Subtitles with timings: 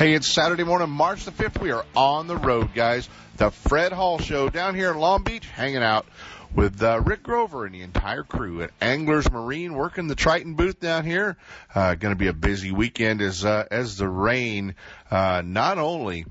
[0.00, 1.60] Hey, it's Saturday morning, March the 5th.
[1.60, 3.06] We are on the road, guys.
[3.36, 6.06] The Fred Hall Show down here in Long Beach, hanging out
[6.54, 10.80] with uh, Rick Grover and the entire crew at Anglers Marine, working the Triton booth
[10.80, 11.36] down here.
[11.74, 14.74] Uh, going to be a busy weekend as uh, as the rain
[15.10, 16.24] uh, not only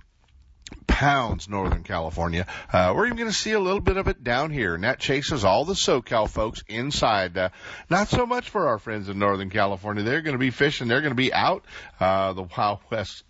[0.89, 2.47] pounds Northern California.
[2.73, 4.99] Uh, we're even going to see a little bit of it down here, and that
[4.99, 7.37] chases all the SoCal folks inside.
[7.37, 7.49] Uh,
[7.89, 10.03] not so much for our friends in Northern California.
[10.03, 10.87] They're going to be fishing.
[10.87, 11.63] They're going to be out.
[11.99, 13.23] Uh, the Wild West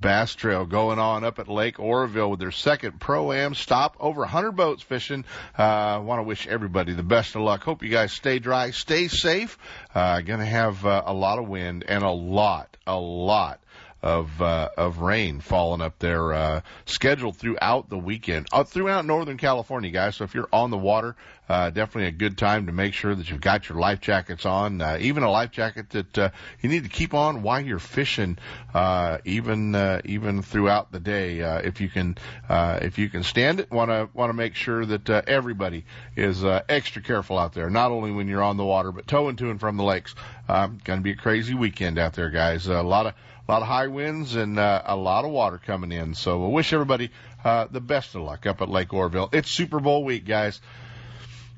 [0.00, 3.96] Bass Trail going on up at Lake Oroville with their second Pro Am stop.
[4.00, 5.24] Over 100 boats fishing.
[5.56, 7.62] I uh, want to wish everybody the best of luck.
[7.62, 9.58] Hope you guys stay dry, stay safe.
[9.94, 13.60] Uh, going to have uh, a lot of wind and a lot, a lot
[14.04, 19.38] of uh, of rain falling up there, uh, scheduled throughout the weekend, uh, throughout Northern
[19.38, 20.16] California, guys.
[20.16, 21.16] So if you're on the water,
[21.48, 24.82] uh, definitely a good time to make sure that you've got your life jackets on,
[24.82, 26.28] uh, even a life jacket that uh,
[26.60, 28.36] you need to keep on while you're fishing,
[28.74, 31.40] uh, even uh, even throughout the day.
[31.40, 32.18] Uh, if you can
[32.50, 35.86] uh, if you can stand it, want to want to make sure that uh, everybody
[36.14, 39.36] is uh, extra careful out there, not only when you're on the water, but towing
[39.36, 40.14] to and from the lakes.
[40.46, 42.68] Uh, going to be a crazy weekend out there, guys.
[42.68, 43.14] Uh, a lot of
[43.46, 46.14] a lot of high winds and uh, a lot of water coming in.
[46.14, 47.10] So we wish everybody
[47.44, 49.28] uh, the best of luck up at Lake Oroville.
[49.32, 50.60] It's Super Bowl week, guys.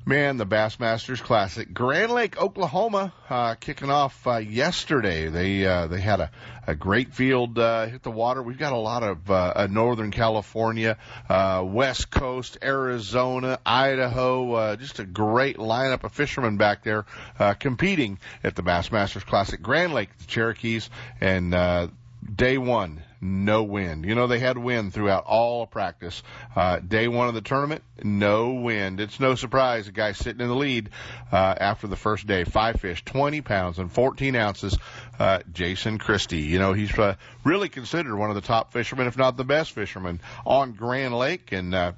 [0.07, 5.27] Man, the Bassmasters Classic, Grand Lake, Oklahoma, uh, kicking off uh, yesterday.
[5.27, 6.31] They uh, they had a,
[6.65, 8.41] a great field uh, hit the water.
[8.41, 10.97] We've got a lot of uh, Northern California,
[11.27, 17.05] uh, West Coast, Arizona, Idaho, uh, just a great lineup of fishermen back there
[17.37, 20.89] uh, competing at the Bassmasters Classic, Grand Lake, the Cherokees,
[21.19, 21.89] and uh,
[22.33, 24.05] day one no wind.
[24.05, 26.21] You know, they had wind throughout all practice.
[26.55, 28.99] Uh, day one of the tournament, no wind.
[28.99, 30.89] It's no surprise a guy sitting in the lead,
[31.31, 32.43] uh, after the first day.
[32.43, 34.77] Five fish, 20 pounds and 14 ounces.
[35.17, 36.41] Uh, Jason Christie.
[36.41, 39.71] You know, he's, uh, really considered one of the top fishermen, if not the best
[39.71, 41.51] fisherman on Grand Lake.
[41.51, 41.93] And, uh,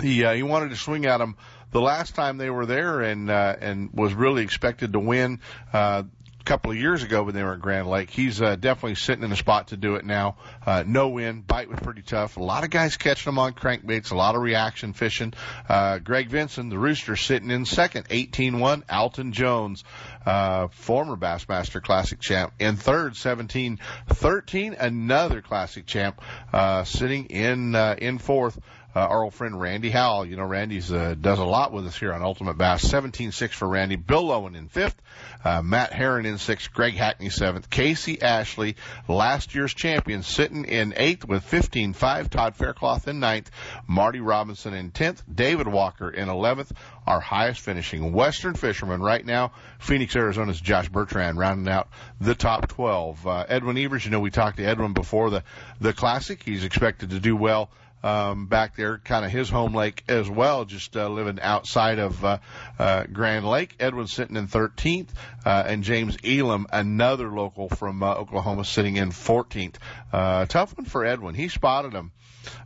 [0.00, 1.36] he, uh, he wanted to swing at him
[1.74, 5.40] the last time they were there and uh, and was really expected to win.
[5.72, 6.04] Uh,
[6.44, 8.10] couple of years ago when they were at Grand Lake.
[8.10, 10.36] He's uh, definitely sitting in a spot to do it now.
[10.64, 12.36] Uh, no wind, bite was pretty tough.
[12.36, 15.32] A lot of guys catching them on crankbaits, a lot of reaction fishing.
[15.68, 18.82] Uh, Greg Vinson, the rooster, sitting in second, 18-1.
[18.90, 19.84] Alton Jones,
[20.26, 24.76] uh, former Bassmaster Classic champ, in third, 17-13.
[24.78, 26.20] Another Classic champ,
[26.52, 28.58] uh, sitting in uh, in fourth
[28.94, 30.26] uh, our old friend Randy Howell.
[30.26, 32.84] You know, Randy's uh, does a lot with us here on Ultimate Bass.
[32.84, 33.96] 17-6 for Randy.
[33.96, 35.00] Bill Lowen in fifth.
[35.44, 36.72] Uh, Matt Herren in sixth.
[36.72, 37.68] Greg Hackney seventh.
[37.68, 38.76] Casey Ashley,
[39.08, 42.30] last year's champion, sitting in eighth with 15-5.
[42.30, 43.50] Todd Faircloth in ninth.
[43.86, 45.22] Marty Robinson in tenth.
[45.32, 46.72] David Walker in eleventh.
[47.06, 51.88] Our highest finishing Western fisherman right now, Phoenix, Arizona's Josh Bertrand, rounding out
[52.18, 53.26] the top 12.
[53.26, 55.44] Uh, Edwin Evers, you know, we talked to Edwin before the
[55.80, 56.42] the Classic.
[56.42, 57.68] He's expected to do well
[58.04, 62.22] um, back there, kind of his home lake as well, just uh, living outside of
[62.22, 62.38] uh,
[62.78, 63.74] uh, Grand Lake.
[63.80, 65.08] Edwin sitting in 13th,
[65.46, 69.76] uh, and James Elam, another local from uh, Oklahoma, sitting in 14th.
[70.12, 71.34] Uh, tough one for Edwin.
[71.34, 72.12] He spotted him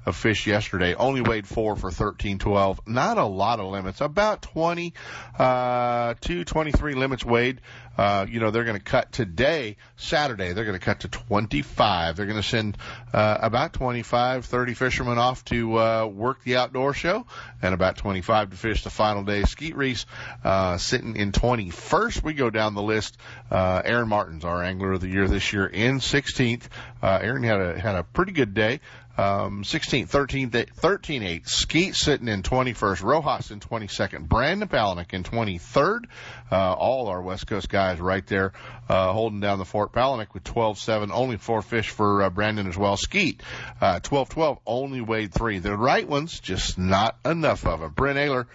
[0.07, 0.95] of fish yesterday.
[0.95, 2.81] Only weighed four for thirteen twelve.
[2.87, 4.01] Not a lot of limits.
[4.01, 4.95] About twenty
[5.39, 7.61] uh, two, twenty three limits weighed.
[7.99, 12.17] Uh, you know, they're going to cut today, Saturday, they're going to cut to 25.
[12.17, 12.79] They're going to send
[13.13, 17.27] uh, about 25, 30 fishermen off to uh, work the outdoor show
[17.61, 19.43] and about 25 to fish the final day.
[19.43, 20.07] Skeet Reese
[20.45, 22.23] uh, sitting in 21st.
[22.23, 23.19] We go down the list.
[23.51, 26.69] Uh, Aaron Martens our angler of the year this year in 16th.
[27.03, 28.79] Uh, Aaron had a had a pretty good day.
[29.19, 31.49] Um, 16th, 13th, 13 8.
[31.49, 33.03] Skeet sitting in 21st.
[33.03, 34.29] Rojas in 22nd.
[34.29, 36.05] Brandon Palaniuk in 23rd.
[36.53, 38.53] Uh, all our West Coast guys right there,
[38.89, 39.93] uh, holding down the fort.
[39.93, 41.11] Palaniuk with 12-7.
[41.13, 42.97] Only four fish for, uh, Brandon as well.
[42.97, 43.43] Skeet,
[43.81, 44.59] uh, 12-12.
[44.65, 45.59] Only weighed three.
[45.59, 47.91] The right ones, just not enough of them.
[47.91, 48.47] Brent Ehrler,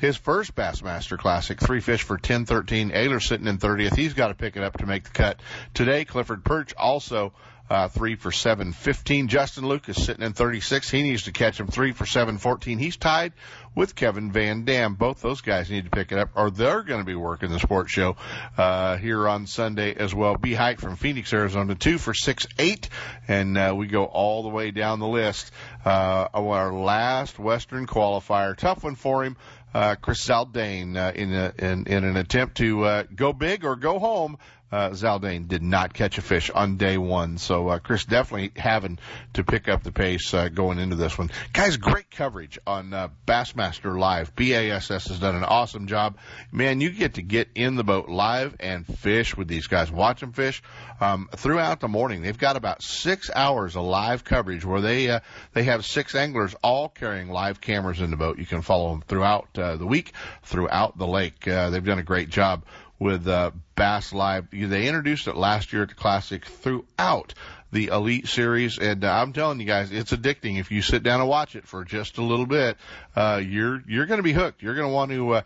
[0.00, 2.92] his first Bassmaster Classic, three fish for 10-13.
[2.92, 3.94] Ehrler sitting in 30th.
[3.94, 5.38] He's got to pick it up to make the cut.
[5.74, 7.32] Today, Clifford Pirch also
[7.70, 9.28] uh, three for 715.
[9.28, 10.90] Justin Lucas sitting in 36.
[10.90, 12.78] He needs to catch him three for 714.
[12.78, 13.32] He's tied
[13.74, 14.94] with Kevin Van Dam.
[14.94, 17.58] Both those guys need to pick it up, or they're going to be working the
[17.58, 18.16] sports show
[18.56, 20.36] uh, here on Sunday as well.
[20.36, 22.88] B Hike from Phoenix, Arizona, two for six eight,
[23.28, 25.52] and uh, we go all the way down the list.
[25.84, 29.36] Uh, our last Western qualifier, tough one for him.
[29.74, 33.76] Uh, Chris Zaldain uh, in, a, in in an attempt to uh, go big or
[33.76, 34.38] go home
[34.70, 37.38] uh, Zaldain did not catch a fish on day one.
[37.38, 38.98] So uh, Chris definitely having
[39.34, 41.30] to pick up the pace uh, going into this one.
[41.52, 44.34] Guys, great coverage on uh, Bassmaster Live.
[44.36, 46.18] BASS has done an awesome job.
[46.52, 49.90] Man, you get to get in the boat live and fish with these guys.
[49.90, 50.62] Watch them fish
[51.00, 52.22] um, throughout the morning.
[52.22, 55.20] They've got about six hours of live coverage where they uh,
[55.54, 58.38] they have six anglers all carrying live cameras in the boat.
[58.38, 60.12] You can follow them throughout uh, the week,
[60.42, 61.46] throughout the lake.
[61.46, 62.64] Uh, they've done a great job
[62.98, 64.48] with uh, Bass Live.
[64.50, 67.34] They introduced it last year at the Classic throughout
[67.70, 70.58] the Elite Series, and uh, I'm telling you guys, it's addicting.
[70.58, 72.76] If you sit down and watch it for just a little bit,
[73.14, 74.62] uh, you're you're going to be hooked.
[74.62, 75.34] You're going to want to.
[75.34, 75.42] Uh,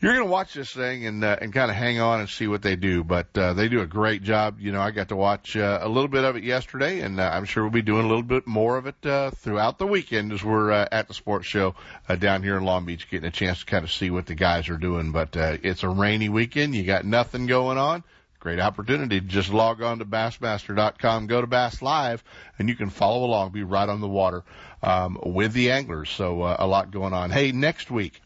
[0.00, 2.46] you're going to watch this thing and uh, and kind of hang on and see
[2.46, 3.04] what they do.
[3.04, 4.58] But uh, they do a great job.
[4.58, 7.30] You know, I got to watch uh, a little bit of it yesterday, and uh,
[7.30, 10.32] I'm sure we'll be doing a little bit more of it uh, throughout the weekend
[10.32, 11.74] as we're uh, at the sports show
[12.08, 14.34] uh, down here in Long Beach, getting a chance to kind of see what the
[14.34, 15.12] guys are doing.
[15.12, 16.74] But uh, it's a rainy weekend.
[16.74, 18.02] You got nothing going on.
[18.38, 22.24] Great opportunity to just log on to Bassmaster.com, go to Bass Live,
[22.58, 24.44] and you can follow along, be right on the water
[24.82, 26.08] um, with the anglers.
[26.08, 27.30] So uh, a lot going on.
[27.30, 28.22] Hey, next week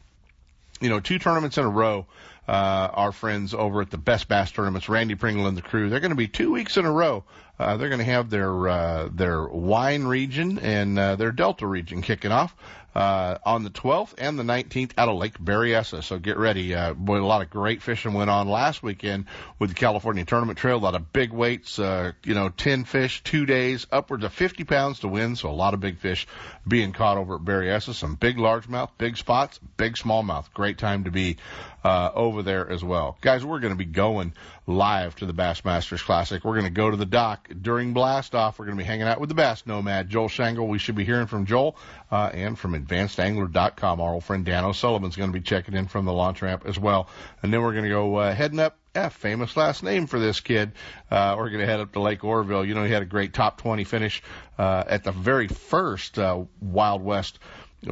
[0.80, 2.06] you know, two tournaments in a row.
[2.46, 6.00] Uh, our friends over at the Best Bass Tournaments, Randy Pringle and the crew, they're
[6.00, 7.24] going to be two weeks in a row.
[7.58, 12.02] Uh, they're going to have their uh, their wine region and uh, their Delta region
[12.02, 12.54] kicking off
[12.94, 16.02] uh, on the 12th and the 19th out of Lake Berryessa.
[16.02, 16.74] So get ready.
[16.74, 19.26] Uh, boy, a lot of great fishing went on last weekend
[19.58, 20.76] with the California Tournament Trail.
[20.76, 24.64] A lot of big weights, uh, you know, 10 fish, two days, upwards of 50
[24.64, 25.36] pounds to win.
[25.36, 26.26] So a lot of big fish
[26.66, 27.94] being caught over at Berryessa.
[27.94, 30.52] Some big largemouth, big spots, big smallmouth.
[30.52, 31.36] Great time to be
[31.84, 33.18] uh, over there as well.
[33.20, 34.32] Guys, we're going to be going
[34.66, 36.42] live to the Bassmasters Classic.
[36.42, 38.58] We're going to go to the dock during blast off.
[38.58, 40.66] We're going to be hanging out with the Bass Nomad, Joel Shangle.
[40.66, 41.76] We should be hearing from Joel
[42.14, 44.00] uh, and from AdvancedAngler.com.
[44.00, 46.78] Our old friend Dan O'Sullivan's going to be checking in from the launch ramp as
[46.78, 47.08] well.
[47.42, 50.38] And then we're going to go uh, heading up yeah, famous last name for this
[50.38, 50.70] kid.
[51.10, 52.64] Uh, we're going to head up to Lake Oroville.
[52.64, 54.22] You know, he had a great top 20 finish
[54.56, 57.40] uh, at the very first uh, Wild West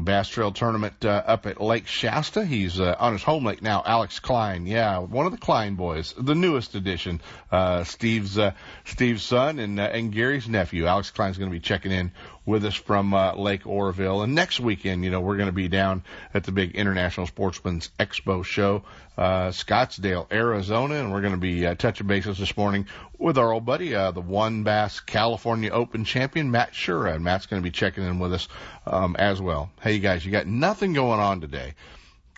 [0.01, 2.45] Bass Trail Tournament uh, up at Lake Shasta.
[2.45, 3.83] He's uh, on his home lake now.
[3.85, 7.21] Alex Klein, yeah, one of the Klein boys, the newest addition.
[7.51, 8.53] Uh, Steve's uh,
[8.85, 10.87] Steve's son and uh, and Gary's nephew.
[10.87, 12.13] Alex Klein's going to be checking in
[12.45, 14.23] with us from uh, Lake Oroville.
[14.23, 16.03] And next weekend, you know, we're going to be down
[16.35, 18.83] at the big International Sportsman's Expo show,
[19.17, 22.87] uh, Scottsdale, Arizona, and we're going to be uh, touching bases this morning
[23.19, 27.15] with our old buddy, uh, the WON Bass California Open champion, Matt Shura.
[27.15, 28.49] And Matt's going to be checking in with us
[28.87, 29.71] um, as well.
[29.81, 31.75] Hey, you guys, you got nothing going on today.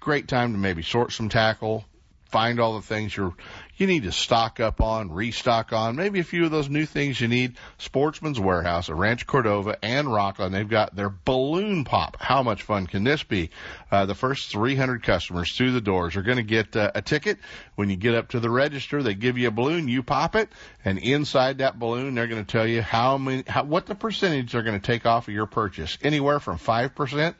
[0.00, 1.86] Great time to maybe sort some tackle,
[2.34, 3.32] find all the things you're
[3.76, 7.20] you need to stock up on, restock on, maybe a few of those new things
[7.20, 7.56] you need.
[7.78, 12.16] Sportsman's Warehouse at Rancho Cordova and Rocklin, they've got their balloon pop.
[12.20, 13.50] How much fun can this be?
[13.90, 17.38] Uh, the first 300 customers through the doors are going to get uh, a ticket.
[17.74, 20.48] When you get up to the register, they give you a balloon, you pop it,
[20.84, 24.52] and inside that balloon, they're going to tell you how many, how, what the percentage
[24.52, 25.98] they're going to take off of your purchase.
[26.02, 27.34] Anywhere from 5%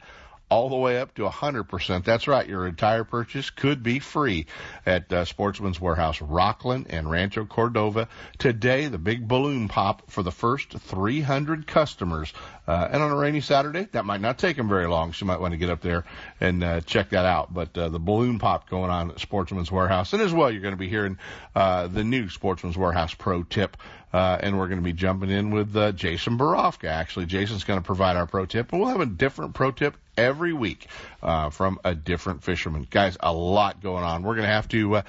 [0.55, 2.05] all the way up to 100%.
[2.05, 2.49] That's right.
[2.49, 4.47] Your entire purchase could be free
[4.87, 8.07] at uh, Sportsman's Warehouse, Rocklin and Rancho Cordova.
[8.39, 12.33] Today, the big balloon pop for the first 300 customers.
[12.69, 15.13] Uh, and on a rainy Saturday, that might not take them very long.
[15.13, 16.05] So you might want to get up there
[16.41, 17.53] and uh, check that out.
[17.53, 20.13] But uh, the balloon pop going on at Sportsman's Warehouse.
[20.13, 21.19] And as well, you're going to be hearing
[21.57, 23.77] uh, the new Sportsman's Warehouse pro tip
[24.15, 26.85] uh, and we're going to be jumping in with uh, Jason Borofka.
[26.85, 29.97] Actually, Jason's going to provide our pro tip, and we'll have a different pro tip
[30.17, 30.87] every week
[31.23, 32.87] uh, from a different fisherman.
[32.89, 34.23] Guys, a lot going on.
[34.23, 35.03] We're going to have to uh,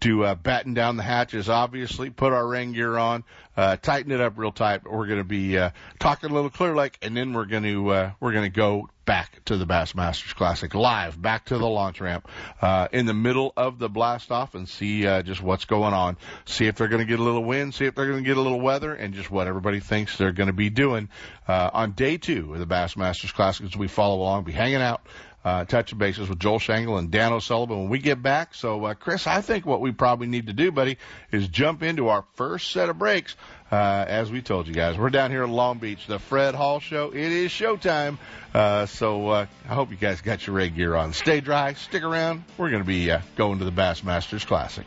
[0.00, 3.24] to uh, batten down the hatches, obviously, put our rain gear on,
[3.56, 4.82] uh, tighten it up real tight.
[4.84, 7.90] We're going to be uh, talking a little Clear Lake, and then we're going to
[7.90, 12.00] uh, we're going to go back to the Bassmasters Classic live, back to the launch
[12.00, 12.28] ramp
[12.62, 16.16] uh, in the middle of the blast off, and see uh, just what's going on.
[16.44, 18.36] See if they're going to get a little wind, see if they're going to get
[18.36, 21.08] a little weather, and just what everybody thinks they're going to be doing
[21.50, 25.02] uh, on day two of the Bassmasters Classic as we follow along, be hanging out
[25.44, 28.54] uh, touching bases with Joel Shangle and Dan O'Sullivan when we get back.
[28.54, 30.98] So, uh, Chris, I think what we probably need to do, buddy,
[31.32, 33.36] is jump into our first set of breaks.
[33.72, 36.78] Uh, as we told you guys, we're down here in Long Beach, the Fred Hall
[36.78, 37.10] Show.
[37.10, 38.18] It is showtime.
[38.52, 41.12] Uh, so uh, I hope you guys got your red gear on.
[41.12, 42.44] Stay dry, stick around.
[42.58, 44.86] We're going to be uh, going to the Bassmasters Classic.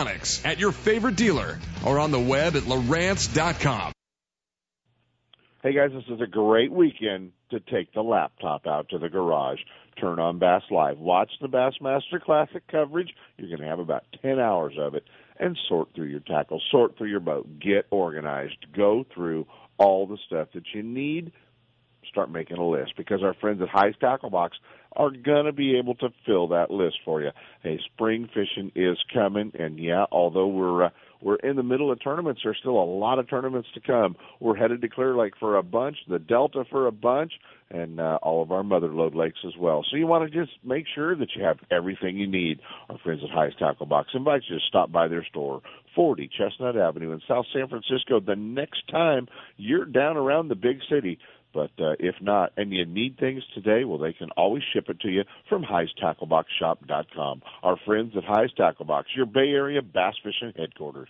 [0.07, 3.93] at your favorite dealer or on the web at Lowrance.com.
[5.63, 9.59] Hey guys, this is a great weekend to take the laptop out to the garage,
[9.99, 13.09] turn on Bass Live, watch the Bassmaster Classic coverage.
[13.37, 15.03] You're going to have about 10 hours of it
[15.39, 19.45] and sort through your tackle, sort through your boat, get organized, go through
[19.77, 21.31] all the stuff that you need.
[22.09, 24.57] Start making a list because our friends at Hi's Tackle Box
[24.93, 27.31] are going to be able to fill that list for you.
[27.63, 30.89] Hey, spring fishing is coming, and yeah, although we're uh,
[31.21, 32.41] we're in the middle of tournaments.
[32.43, 34.15] There's still a lot of tournaments to come.
[34.39, 37.31] We're headed to Clear Lake for a bunch, the Delta for a bunch,
[37.69, 39.85] and uh, all of our mother lode lakes as well.
[39.89, 42.59] So you want to just make sure that you have everything you need.
[42.89, 45.61] Our friends at Hi's Tackle Box invite you to stop by their store,
[45.95, 48.19] 40 Chestnut Avenue in South San Francisco.
[48.19, 51.19] The next time you're down around the big city,
[51.53, 54.99] but uh, if not, and you need things today, well, they can always ship it
[55.01, 57.41] to you from High'sTackleBoxShop.com.
[57.63, 61.09] Our friends at Hi's Tackle Box, your Bay Area bass fishing headquarters.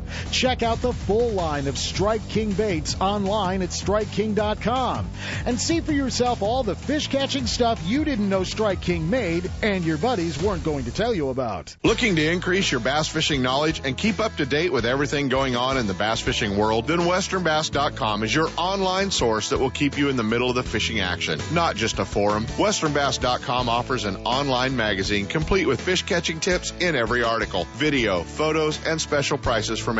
[0.31, 5.09] Check out the full line of Strike King baits online at StrikeKing.com
[5.45, 9.49] and see for yourself all the fish catching stuff you didn't know Strike King made
[9.61, 11.75] and your buddies weren't going to tell you about.
[11.83, 15.55] Looking to increase your bass fishing knowledge and keep up to date with everything going
[15.55, 16.87] on in the bass fishing world?
[16.87, 20.63] Then WesternBass.com is your online source that will keep you in the middle of the
[20.63, 22.45] fishing action, not just a forum.
[22.45, 28.79] WesternBass.com offers an online magazine complete with fish catching tips in every article, video, photos,
[28.85, 29.99] and special prices from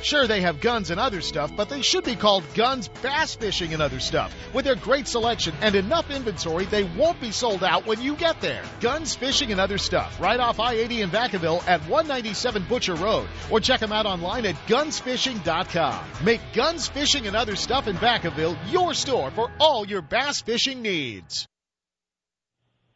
[0.03, 3.73] Sure, they have guns and other stuff, but they should be called Guns Bass Fishing
[3.73, 4.33] and Other Stuff.
[4.51, 8.41] With their great selection and enough inventory, they won't be sold out when you get
[8.41, 8.63] there.
[8.79, 13.59] Guns Fishing and Other Stuff, right off I-80 in Vacaville at 197 Butcher Road, or
[13.59, 16.03] check them out online at gunsfishing.com.
[16.23, 20.81] Make Guns Fishing and Other Stuff in Vacaville your store for all your bass fishing
[20.81, 21.47] needs.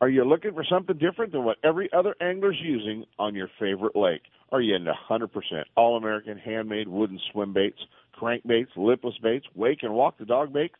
[0.02, 3.96] Are you looking for something different than what every other angler's using on your favorite
[3.96, 4.24] lake?
[4.56, 5.28] Are you into 100%
[5.76, 7.78] all American handmade wooden swim baits,
[8.18, 10.76] crankbaits, lipless baits, wake and walk the dog baits?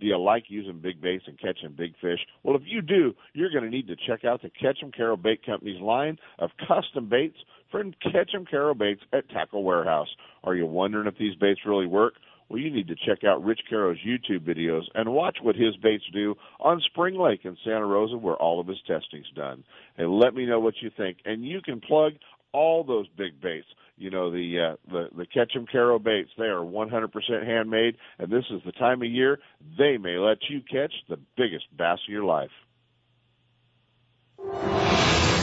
[0.00, 2.20] Do you like using big baits and catching big fish?
[2.42, 5.44] Well, if you do, you're going to need to check out the Ketchum Carroll Bait
[5.44, 7.36] Company's line of custom baits
[7.70, 10.08] from Ketchum Carroll Baits at Tackle Warehouse.
[10.42, 12.14] Are you wondering if these baits really work?
[12.48, 16.04] Well, you need to check out Rich Caro's YouTube videos and watch what his baits
[16.14, 19.64] do on Spring Lake in Santa Rosa, where all of his testing's done.
[19.98, 21.18] And let me know what you think.
[21.26, 22.14] And you can plug
[22.52, 23.66] all those big baits.
[23.96, 26.30] You know the uh, the the Ketchum Caro baits.
[26.38, 29.40] They are 100% handmade, and this is the time of year
[29.76, 32.50] they may let you catch the biggest bass of your life.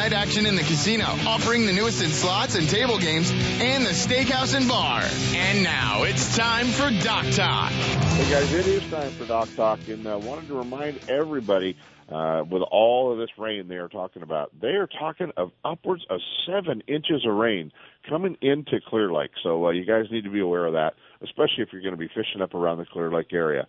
[0.00, 3.90] night action in the casino, offering the newest in slots and table games, and the
[3.90, 5.02] steakhouse and bar.
[5.34, 7.70] And now it's time for Dock Talk.
[7.70, 11.76] Hey guys, it is time for Dock Talk, and uh, wanted to remind everybody
[12.08, 16.06] uh, with all of this rain they are talking about, they are talking of upwards
[16.08, 17.70] of seven inches of rain
[18.08, 19.32] coming into Clear Lake.
[19.42, 21.98] So uh, you guys need to be aware of that, especially if you're going to
[21.98, 23.66] be fishing up around the Clear Lake area.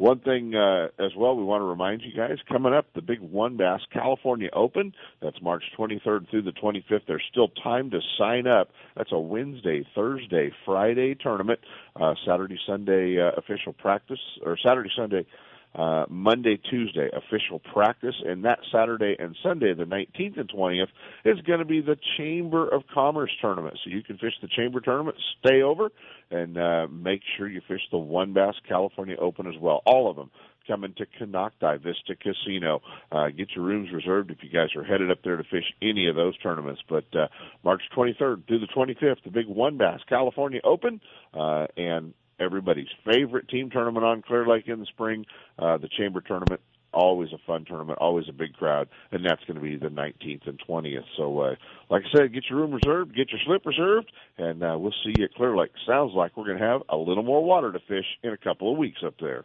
[0.00, 3.20] One thing uh, as well, we want to remind you guys coming up the big
[3.20, 4.94] WON Bass California Open.
[5.20, 7.02] That's March 23rd through the 25th.
[7.06, 8.70] There's still time to sign up.
[8.96, 11.60] That's a Wednesday, Thursday, Friday tournament.
[12.00, 15.26] Uh, Saturday, Sunday uh, official practice, or Saturday, Sunday
[15.74, 20.88] uh, Monday, Tuesday official practice, and that Saturday and Sunday, the 19th and 20th,
[21.24, 23.78] is going to be the Chamber of Commerce tournament.
[23.84, 25.90] So you can fish the Chamber tournament, stay over,
[26.30, 29.82] and uh, make sure you fish the WON Bass California Open as well.
[29.86, 30.30] All of them
[30.66, 32.80] coming to Konocti Vista Casino.
[33.10, 36.08] Uh, get your rooms reserved if you guys are headed up there to fish any
[36.08, 36.80] of those tournaments.
[36.88, 37.26] But uh,
[37.64, 41.00] March 23rd through the 25th, the big WON Bass California Open,
[41.34, 45.26] uh, and everybody's favorite team tournament on Clear Lake in the spring,
[45.58, 46.60] uh, the Chamber tournament.
[46.92, 50.48] Always a fun tournament, always a big crowd, and that's going to be the 19th
[50.48, 51.04] and 20th.
[51.16, 51.54] So, uh,
[51.88, 55.12] like I said, get your room reserved, get your slip reserved, and uh, we'll see
[55.16, 55.70] you at Clear Lake.
[55.86, 58.72] Sounds like we're going to have a little more water to fish in a couple
[58.72, 59.44] of weeks up there.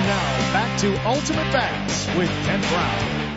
[0.00, 3.36] And now back to Ultimate Bass with Kent Brown.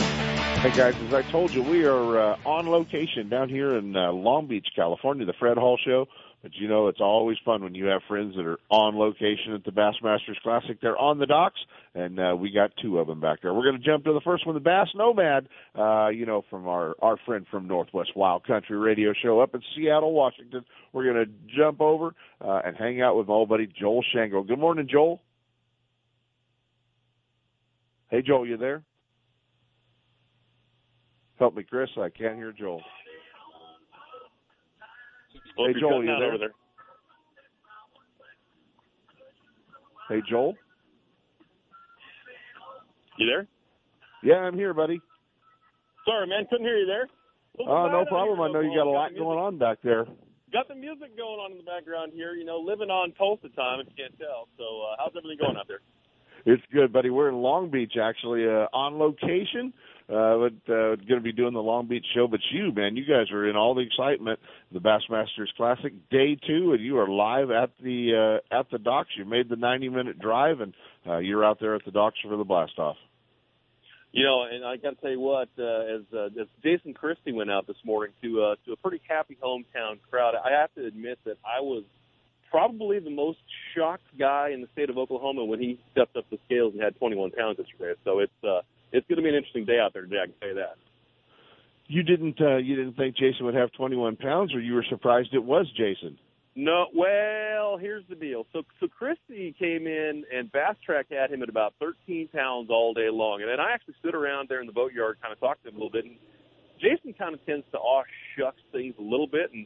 [0.61, 4.13] Hey guys, as I told you, we are uh, on location down here in uh,
[4.13, 6.05] Long Beach, California, the Fred Hall Show.
[6.41, 9.65] But you know, it's always fun when you have friends that are on location at
[9.65, 10.79] the Bassmasters Classic.
[10.81, 11.59] They're on the docks,
[11.95, 13.53] and uh, we got two of them back there.
[13.53, 15.49] We're going to jump to the first one, the Bass Nomad.
[15.77, 19.61] Uh, you know, from our our friend from Northwest Wild Country Radio Show up in
[19.75, 20.63] Seattle, Washington.
[20.93, 24.43] We're going to jump over uh, and hang out with my old buddy Joel Shangle.
[24.43, 25.19] Good morning, Joel.
[28.13, 28.83] Hey, Joel, you there?
[31.39, 31.89] Help me, Chris.
[31.97, 32.79] I can't hear Joel.
[35.57, 36.27] Well, Hey, Joel, you there?
[36.27, 36.51] over there.
[40.09, 40.53] Hey, Joel.
[43.17, 43.47] You there?
[44.21, 45.01] Yeah, I'm here, buddy.
[46.05, 47.07] Sorry, man, couldn't hear you there.
[47.67, 48.39] Oh, no problem.
[48.41, 50.05] I know you got a lot going on back there.
[50.51, 52.33] Got the music going on in the background here.
[52.33, 54.49] You know, living on Tulsa time, if you can't tell.
[54.59, 55.79] So, uh, how's everything going out there?
[56.45, 57.09] It's good, buddy.
[57.09, 59.73] We're in Long Beach, actually, uh, on location.
[60.09, 62.27] Uh, but uh, going to be doing the Long Beach show.
[62.27, 64.39] But you, man, you guys are in all the excitement.
[64.73, 69.11] The Bassmasters Classic Day Two, and you are live at the uh, at the docks.
[69.17, 70.73] You made the 90 minute drive, and
[71.07, 72.97] uh, you're out there at the docks for the blast off.
[74.11, 77.31] You know, and I got to tell you what, uh, as uh, as Jason Christie
[77.31, 80.85] went out this morning to uh, to a pretty happy hometown crowd, I have to
[80.85, 81.85] admit that I was
[82.53, 83.39] probably the most
[83.75, 86.95] shocked guy in the state of Oklahoma when he stepped up the scales and had
[86.97, 87.99] 21 pounds yesterday.
[88.05, 88.61] So it's uh,
[88.91, 90.21] it's going to be an interesting day out there today.
[90.21, 90.77] I can tell you that.
[91.87, 95.29] You didn't uh, you didn't think Jason would have 21 pounds, or you were surprised
[95.33, 96.19] it was Jason?
[96.55, 98.45] No, well, here's the deal.
[98.53, 102.93] So, so Christie came in and Bass Track had him at about 13 pounds all
[102.93, 105.63] day long, and then I actually stood around there in the boatyard, kind of talked
[105.63, 106.05] to him a little bit.
[106.05, 106.15] And
[106.79, 108.03] Jason kind of tends to aw
[108.37, 109.65] shucks things a little bit, and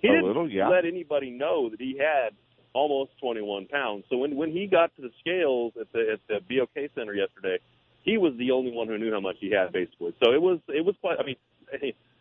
[0.00, 0.68] he A didn't little, yeah.
[0.68, 2.34] let anybody know that he had
[2.72, 4.04] almost 21 pounds.
[4.08, 7.58] So when when he got to the scales at the at the BOK Center yesterday,
[8.02, 10.14] he was the only one who knew how much he had basically.
[10.22, 11.18] So it was it was quite.
[11.18, 11.36] I mean,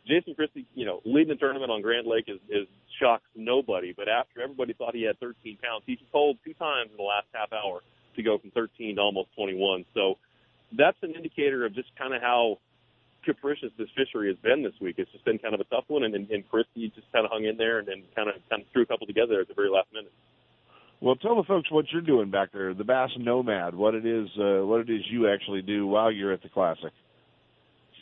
[0.07, 2.67] Jason Christie, you know, leading the tournament on Grand Lake is, is
[2.99, 3.93] shocks nobody.
[3.95, 7.27] But after everybody thought he had 13 pounds, he told two times in the last
[7.33, 7.81] half hour
[8.15, 9.85] to go from 13 to almost 21.
[9.93, 10.17] So
[10.77, 12.57] that's an indicator of just kind of how
[13.23, 14.95] capricious this fishery has been this week.
[14.97, 17.31] It's just been kind of a tough one, and, and, and Christie just kind of
[17.31, 19.53] hung in there and, and kind of kind of threw a couple together at the
[19.53, 20.11] very last minute.
[21.01, 23.73] Well, tell the folks what you're doing back there, the Bass Nomad.
[23.73, 26.91] What it is, uh, what it is you actually do while you're at the classic.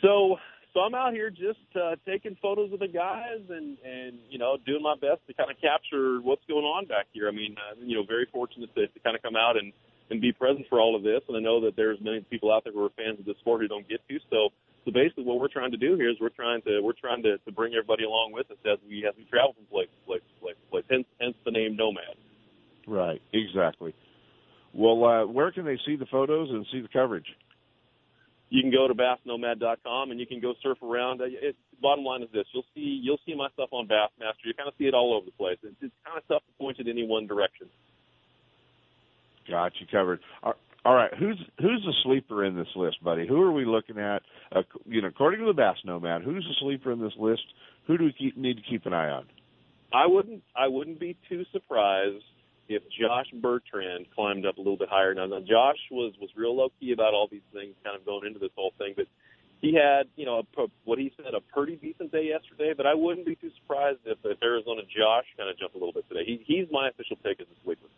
[0.02, 0.36] So,
[0.74, 4.56] so I'm out here just uh, taking photos of the guys and and you know
[4.66, 7.28] doing my best to kind of capture what's going on back here.
[7.28, 9.72] I mean, uh, you know, very fortunate to, to kind of come out and
[10.10, 11.20] and be present for all of this.
[11.28, 13.60] And I know that there's many people out there who are fans of the sport
[13.60, 14.18] who don't get to.
[14.30, 14.48] So,
[14.88, 17.36] so basically, what we're trying to do here is we're trying to we're trying to,
[17.36, 20.22] to bring everybody along with us as we as we travel from place to place
[20.24, 20.84] to place to place.
[20.88, 22.16] Hence, hence the name Nomad.
[22.86, 23.20] Right.
[23.34, 23.94] Exactly.
[24.72, 27.26] Well, uh, where can they see the photos and see the coverage?
[28.48, 31.20] You can go to bassnomad.com and you can go surf around.
[31.20, 34.48] It, bottom line is this: you'll see you'll see my stuff on Bassmaster.
[34.48, 35.58] You kind of see it all over the place.
[35.62, 37.68] It's, it's kind of tough to point it in any one direction.
[39.50, 40.20] Got you covered.
[40.88, 43.28] All right, who's who's the sleeper in this list, buddy?
[43.28, 44.22] Who are we looking at?
[44.50, 47.42] Uh, you know, according to the Bass Nomad, who's the sleeper in this list?
[47.86, 49.26] Who do we keep, need to keep an eye on?
[49.92, 52.24] I wouldn't I wouldn't be too surprised
[52.70, 55.12] if Josh Bertrand climbed up a little bit higher.
[55.12, 58.26] Now, now Josh was was real low key about all these things, kind of going
[58.26, 59.04] into this whole thing, but
[59.60, 62.72] he had, you know, a, what he said, a pretty decent day yesterday.
[62.74, 65.92] But I wouldn't be too surprised if, if Arizona Josh kind of jumped a little
[65.92, 66.24] bit today.
[66.24, 67.88] He, he's my official pick as a sleeper.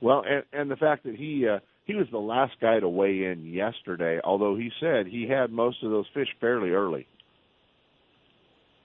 [0.00, 3.24] Well, and and the fact that he uh, he was the last guy to weigh
[3.24, 7.06] in yesterday, although he said he had most of those fish fairly early.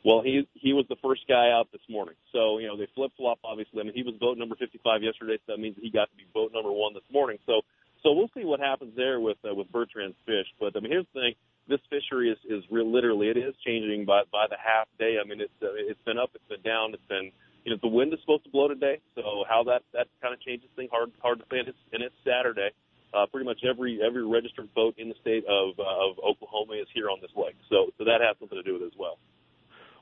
[0.05, 3.11] Well, he he was the first guy out this morning, so you know they flip
[3.17, 3.39] flop.
[3.43, 6.17] Obviously, I mean he was boat number 55 yesterday, so that means he got to
[6.17, 7.37] be boat number one this morning.
[7.45, 7.61] So
[8.01, 10.47] so we'll see what happens there with uh, with Bertrand's fish.
[10.59, 11.33] But I mean here's the thing:
[11.67, 15.17] this fishery is is real literally it is changing by by the half day.
[15.21, 17.31] I mean it's uh, it's been up, it's been down, it's been
[17.63, 20.41] you know the wind is supposed to blow today, so how that that kind of
[20.41, 21.45] changes things hard hard to.
[21.57, 22.69] And it's and it's Saturday.
[23.13, 26.87] Uh, pretty much every every registered boat in the state of uh, of Oklahoma is
[26.93, 29.17] here on this lake, so so that has something to do with it as well.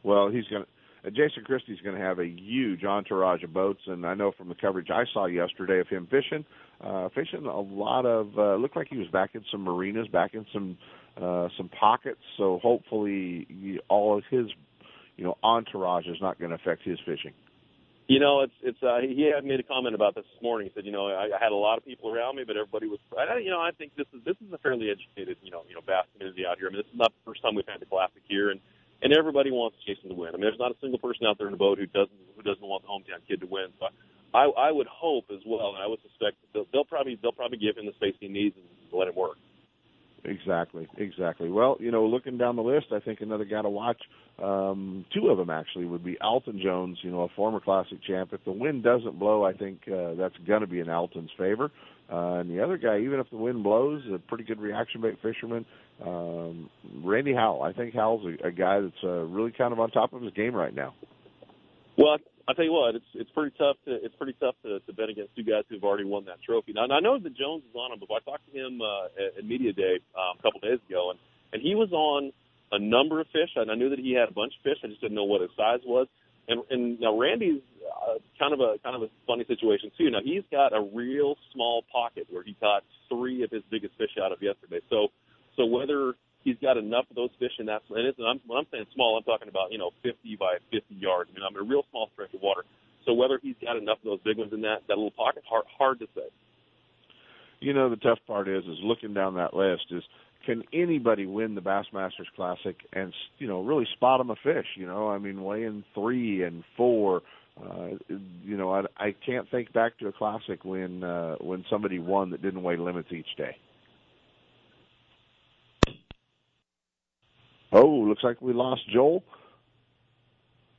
[0.03, 0.69] Well, he's going to.
[1.05, 4.49] Uh, Jason Christie's going to have a huge entourage of boats, and I know from
[4.49, 6.45] the coverage I saw yesterday of him fishing,
[6.81, 8.37] uh, fishing a lot of.
[8.37, 10.77] Uh, looked like he was back in some marinas, back in some
[11.17, 12.21] uh, some pockets.
[12.37, 14.47] So hopefully, all of his,
[15.17, 17.33] you know, entourage is not going to affect his fishing.
[18.09, 18.81] You know, it's it's.
[18.81, 20.65] Uh, he had made a comment about this this morning.
[20.67, 22.89] He said, you know, I, I had a lot of people around me, but everybody
[22.89, 22.97] was.
[23.13, 25.77] I, you know, I think this is this is a fairly educated, you know, you
[25.77, 26.67] know, bass community out here.
[26.67, 28.59] I mean, this is not the first time we've had the classic here, and
[29.05, 30.33] and everybody wants Jason to win.
[30.33, 32.41] I mean, there's not a single person out there in the boat who doesn't who
[32.41, 33.69] doesn't want the hometown kid to win.
[33.77, 33.93] So
[34.33, 37.37] I I would hope as well, and I would suspect that they'll, they'll probably they'll
[37.37, 39.37] probably give him the space he needs and let him work.
[40.25, 41.49] Exactly, exactly.
[41.49, 44.01] Well, you know, looking down the list, I think another guy to watch,
[44.43, 48.31] um, two of them actually, would be Alton Jones, you know, a former classic champ.
[48.33, 51.71] If the wind doesn't blow, I think uh, that's going to be in Alton's favor.
[52.11, 55.17] Uh, and the other guy, even if the wind blows, a pretty good reaction bait
[55.21, 55.65] fisherman,
[56.05, 56.69] um,
[57.03, 57.61] Randy Howell.
[57.61, 60.33] I think Howell's a, a guy that's uh, really kind of on top of his
[60.33, 60.95] game right now.
[61.97, 62.17] Well,
[62.49, 65.09] I tell you what, it's it's pretty tough to it's pretty tough to, to bet
[65.09, 66.73] against two guys who've already won that trophy.
[66.73, 69.37] Now, I know that Jones is on him, but I talked to him uh, at,
[69.37, 71.19] at media day um, a couple days ago, and
[71.53, 72.33] and he was on
[72.71, 74.81] a number of fish, and I knew that he had a bunch of fish.
[74.83, 76.07] I just didn't know what his size was.
[76.47, 80.09] And and now Randy's uh, kind of a kind of a funny situation too.
[80.09, 84.17] Now he's got a real small pocket where he caught three of his biggest fish
[84.17, 84.81] out of yesterday.
[84.89, 85.09] So
[85.55, 88.59] so whether he's got enough of those fish in that, and it's, and I'm, when
[88.59, 91.29] I'm saying small, I'm talking about you know 50 by 50 yards.
[91.31, 92.63] I mean, I'm in a real small stretch of water.
[93.05, 95.65] So whether he's got enough of those big ones in that that little pocket, hard,
[95.77, 96.27] hard to say.
[97.59, 100.03] You know, the tough part is is looking down that list is
[100.45, 104.65] can anybody win the Bassmasters Classic and you know really spot them a fish?
[104.75, 107.21] You know, I mean, weighing three and four.
[107.61, 107.89] Uh,
[108.43, 112.29] you know, I, I can't think back to a classic when uh, when somebody won
[112.31, 113.57] that didn't weigh limits each day.
[117.71, 119.23] Oh, looks like we lost Joel.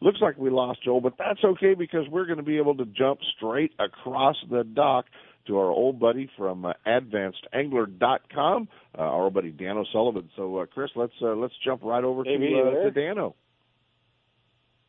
[0.00, 2.87] Looks like we lost Joel, but that's okay because we're going to be able to
[2.87, 5.05] jump straight across the dock
[5.46, 10.31] to our old buddy from uh, AdvancedAngler.com, uh, our old buddy Dan O'Sullivan.
[10.37, 13.35] So, uh, Chris, let's uh, let's jump right over to, uh, to Dano.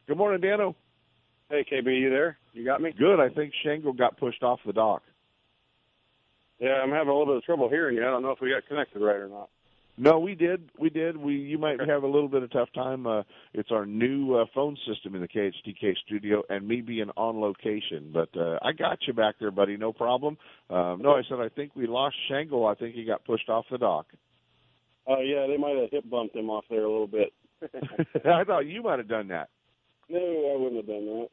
[0.07, 0.75] Good morning, Dano.
[1.49, 2.37] Hey, KB, you there?
[2.53, 2.93] You got me?
[2.97, 3.19] Good.
[3.19, 5.03] I think Shangle got pushed off the dock.
[6.59, 8.03] Yeah, I'm having a little bit of trouble hearing you.
[8.03, 9.49] I don't know if we got connected right or not.
[10.01, 10.71] No, we did.
[10.79, 11.15] We did.
[11.15, 13.05] We you might have a little bit of tough time.
[13.05, 13.21] Uh,
[13.53, 18.09] it's our new uh, phone system in the KHTK studio, and me being on location.
[18.11, 19.77] But uh, I got you back there, buddy.
[19.77, 20.39] No problem.
[20.71, 22.65] Um, no, I said I think we lost Shangle.
[22.65, 24.07] I think he got pushed off the dock.
[25.05, 27.31] Oh uh, yeah, they might have hip bumped him off there a little bit.
[28.25, 29.49] I thought you might have done that.
[30.09, 31.27] No, I wouldn't have done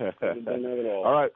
[0.00, 0.20] that.
[0.46, 1.04] done that at all.
[1.04, 1.32] all right.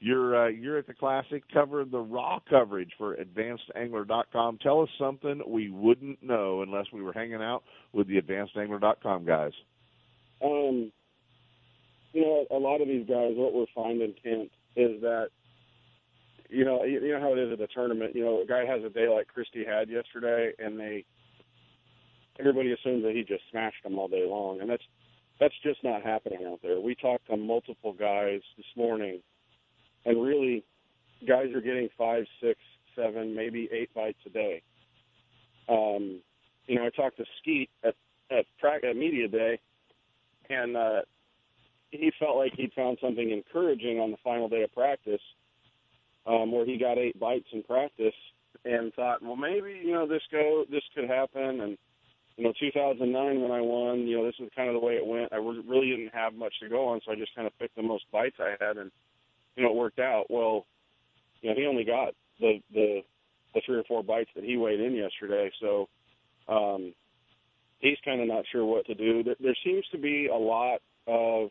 [0.00, 4.58] You're uh, you're at the Classic covering the raw coverage for AdvancedAngler.com.
[4.62, 9.52] Tell us something we wouldn't know unless we were hanging out with the AdvancedAngler.com guys.
[10.42, 10.92] Um,
[12.12, 15.28] you know, a lot of these guys, what we're finding, Kent, is that
[16.48, 18.14] you know, you, you know how it is at a tournament.
[18.14, 21.04] You know, a guy has a day like Christie had yesterday, and they
[22.38, 24.82] everybody assumes that he just smashed them all day long, and that's
[25.40, 26.80] that's just not happening out there.
[26.80, 29.20] We talked to multiple guys this morning
[30.04, 30.64] and really,
[31.26, 32.58] guys are getting five, six,
[32.94, 34.62] seven, maybe eight bites a day.
[35.68, 36.20] Um,
[36.66, 37.94] you know, I talked to Skeet at
[38.30, 38.44] at,
[38.84, 39.58] at media day,
[40.50, 41.00] and uh,
[41.90, 45.20] he felt like he'd found something encouraging on the final day of practice,
[46.26, 48.14] um, where he got eight bites in practice,
[48.64, 51.60] and thought, well, maybe you know this go this could happen.
[51.60, 51.78] And
[52.36, 55.04] you know, 2009 when I won, you know, this is kind of the way it
[55.04, 55.32] went.
[55.32, 57.82] I really didn't have much to go on, so I just kind of picked the
[57.82, 58.92] most bites I had, and
[59.58, 60.26] you know, it worked out.
[60.30, 60.66] Well,
[61.42, 63.00] you know, he only got the the
[63.54, 65.88] the three or four bites that he weighed in yesterday, so
[66.48, 66.94] um,
[67.80, 69.24] he's kind of not sure what to do.
[69.24, 71.48] There, there seems to be a lot of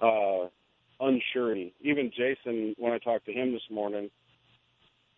[0.00, 0.48] uh,
[1.02, 1.72] unsurety.
[1.82, 4.08] Even Jason, when I talked to him this morning,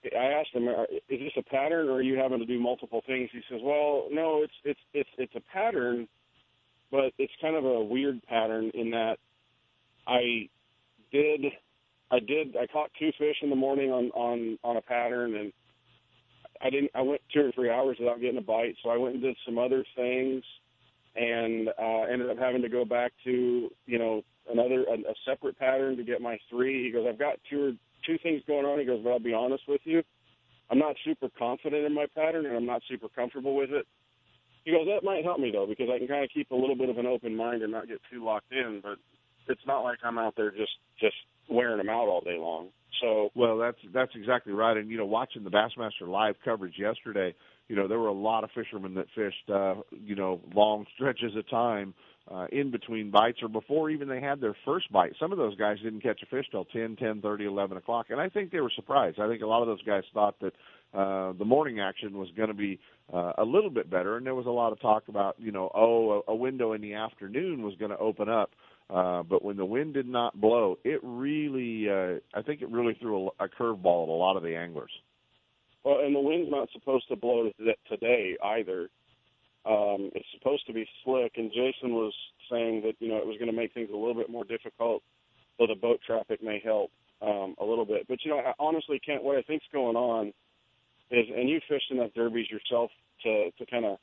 [0.04, 0.66] I asked him,
[1.08, 4.08] "Is this a pattern, or are you having to do multiple things?" He says, "Well,
[4.10, 6.08] no, it's it's it's it's a pattern,
[6.90, 9.18] but it's kind of a weird pattern in that
[10.08, 10.48] I
[11.12, 11.52] did
[12.10, 15.52] I did I caught two fish in the morning on on on a pattern and
[16.62, 19.14] I didn't I went two or three hours without getting a bite so I went
[19.14, 20.42] and did some other things
[21.16, 25.58] and uh ended up having to go back to you know another a, a separate
[25.58, 26.84] pattern to get my three.
[26.84, 27.72] He goes I've got two or
[28.06, 28.78] two things going on.
[28.78, 30.02] He goes but I'll be honest with you.
[30.70, 33.86] I'm not super confident in my pattern and I'm not super comfortable with it.
[34.64, 36.76] He goes that might help me though because I can kind of keep a little
[36.76, 38.98] bit of an open mind and not get too locked in but
[39.50, 41.16] it's not like I'm out there just just
[41.48, 42.68] wearing them out all day long.
[43.00, 44.76] So well, that's that's exactly right.
[44.76, 47.34] And you know, watching the Bassmaster live coverage yesterday,
[47.68, 51.36] you know, there were a lot of fishermen that fished, uh, you know, long stretches
[51.36, 51.94] of time
[52.30, 55.12] uh, in between bites or before even they had their first bite.
[55.20, 58.20] Some of those guys didn't catch a fish till ten, ten thirty, eleven o'clock, and
[58.20, 59.18] I think they were surprised.
[59.18, 60.52] I think a lot of those guys thought that
[60.92, 62.78] uh, the morning action was going to be
[63.12, 65.70] uh, a little bit better, and there was a lot of talk about, you know,
[65.74, 68.50] oh, a, a window in the afternoon was going to open up.
[68.92, 72.96] Uh, but when the wind did not blow, it really, uh, I think it really
[73.00, 74.90] threw a, a curveball at a lot of the anglers.
[75.84, 77.50] Well, and the wind's not supposed to blow
[77.88, 78.90] today either.
[79.64, 82.12] Um, it's supposed to be slick, and Jason was
[82.50, 85.02] saying that you know it was going to make things a little bit more difficult,
[85.58, 86.90] so the boat traffic may help
[87.22, 88.06] um, a little bit.
[88.08, 90.28] But you know, I honestly, Kent, what I think's going on
[91.10, 92.90] is, and you fished enough derbies yourself
[93.22, 93.98] to to kind of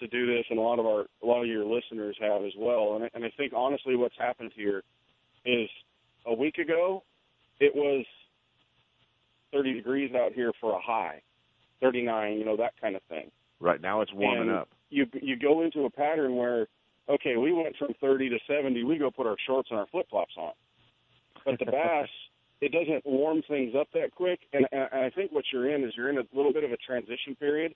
[0.00, 2.52] to do this, and a lot of our a lot of your listeners have as
[2.58, 2.96] well.
[2.96, 4.82] And I, and I think honestly, what's happened here
[5.44, 5.68] is
[6.26, 7.02] a week ago
[7.60, 8.04] it was
[9.52, 11.22] 30 degrees out here for a high,
[11.80, 13.30] 39, you know that kind of thing.
[13.60, 14.68] Right now it's warming and up.
[14.90, 16.66] You you go into a pattern where
[17.08, 20.06] okay, we went from 30 to 70, we go put our shorts and our flip
[20.08, 20.52] flops on.
[21.44, 22.08] But the bass,
[22.62, 25.92] it doesn't warm things up that quick, and, and I think what you're in is
[25.96, 27.74] you're in a little bit of a transition period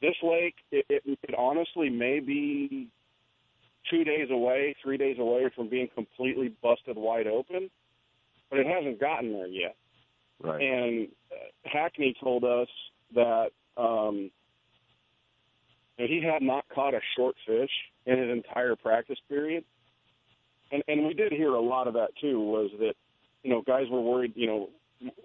[0.00, 2.88] this lake, it, it, it honestly may be
[3.90, 7.70] two days away, three days away from being completely busted wide open,
[8.50, 9.76] but it hasn't gotten there yet.
[10.42, 10.60] Right.
[10.62, 12.68] And uh, Hackney told us
[13.14, 14.30] that um,
[15.96, 17.70] he had not caught a short fish
[18.06, 19.64] in his entire practice period,
[20.72, 22.40] and and we did hear a lot of that too.
[22.40, 22.94] Was that
[23.42, 24.32] you know guys were worried.
[24.34, 24.70] You know,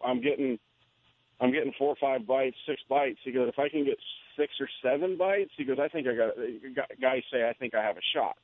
[0.05, 0.59] I'm getting
[1.39, 3.19] I'm getting four or five bites, six bites.
[3.23, 3.97] He goes, if I can get
[4.37, 6.35] six or seven bites, he goes, I think I got.
[7.01, 8.37] Guys say I think I have a shot.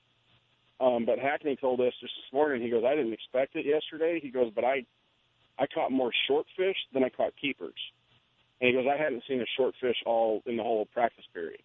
[0.80, 2.62] Um, but Hackney told us just this morning.
[2.62, 4.20] He goes, I didn't expect it yesterday.
[4.22, 4.84] He goes, but I,
[5.60, 7.78] I caught more short fish than I caught keepers.
[8.60, 11.62] And he goes, I hadn't seen a short fish all in the whole practice period.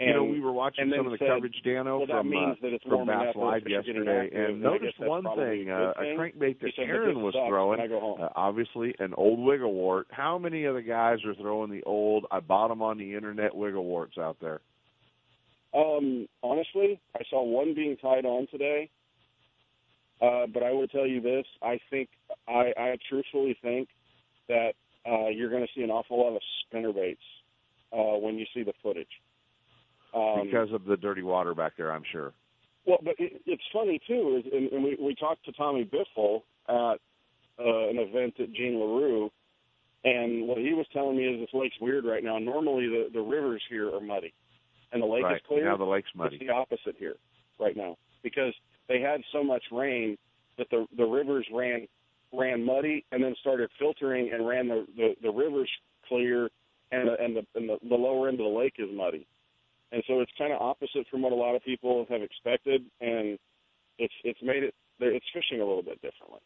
[0.00, 2.78] And, you know, we were watching some of the said, coverage, Dano, well, from uh,
[2.88, 7.80] from Bass Live yesterday, and noticed one thing: uh, a crankbait that Aaron was throwing.
[7.80, 10.06] Uh, obviously, an old wiggle wart.
[10.10, 12.24] How many of the guys are throwing the old?
[12.30, 14.62] I bought them on the internet wiggle warts out there.
[15.74, 18.88] Um, honestly, I saw one being tied on today.
[20.22, 22.08] Uh, but I will tell you this: I think
[22.48, 23.90] I, I truthfully think
[24.48, 24.72] that
[25.06, 27.20] uh, you're going to see an awful lot of spinner baits
[27.92, 29.08] uh, when you see the footage.
[30.12, 32.32] Um, because of the dirty water back there, I'm sure.
[32.86, 36.42] Well, but it, it's funny too, is, and, and we we talked to Tommy Biffle
[36.68, 36.98] at
[37.58, 39.30] uh, an event at Gene Larew,
[40.04, 42.38] and what he was telling me is this lake's weird right now.
[42.38, 44.32] Normally, the the rivers here are muddy,
[44.92, 45.36] and the lake right.
[45.36, 45.66] is clear.
[45.66, 46.36] Now the lake's muddy.
[46.36, 47.16] It's the opposite here
[47.60, 48.54] right now because
[48.88, 50.16] they had so much rain
[50.58, 51.86] that the the rivers ran
[52.32, 55.70] ran muddy and then started filtering and ran the the, the rivers
[56.08, 56.48] clear
[56.92, 59.26] and the, and the and the, the lower end of the lake is muddy.
[59.92, 63.38] And so it's kind of opposite from what a lot of people have expected, and
[63.98, 66.40] it's it's made it it's fishing a little bit differently.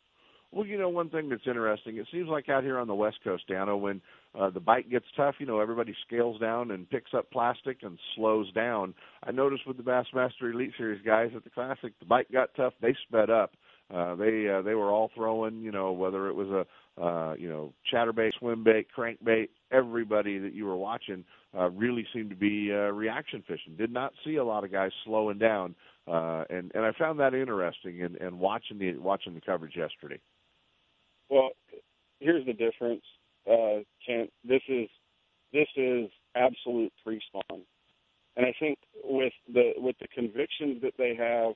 [0.55, 3.17] Well, you know, one thing that's interesting, it seems like out here on the West
[3.25, 4.01] Coast, Dano, when
[4.39, 7.99] uh, the bite gets tough, you know, everybody scales down and picks up plastic and
[8.15, 8.95] slows down.
[9.25, 12.73] I noticed with the Bassmaster Elite Series guys at the Classic, the bite got tough,
[12.81, 13.55] they sped up.
[13.93, 16.65] Uh, they uh, they were all throwing, you know, whether it was a
[17.01, 19.49] uh, you know chatterbait, swim bait, crankbait.
[19.73, 21.25] Everybody that you were watching
[21.57, 23.77] uh, really seemed to be uh, reaction fishing.
[23.77, 25.75] Did not see a lot of guys slowing down,
[26.07, 28.03] uh, and and I found that interesting.
[28.03, 30.21] And and watching the watching the coverage yesterday.
[31.31, 31.51] Well,
[32.21, 33.03] here's the difference,
[33.51, 34.31] uh, Kent.
[34.45, 34.89] This is
[35.53, 37.63] this is absolute pre-spawn,
[38.37, 41.55] and I think with the with the convictions that they have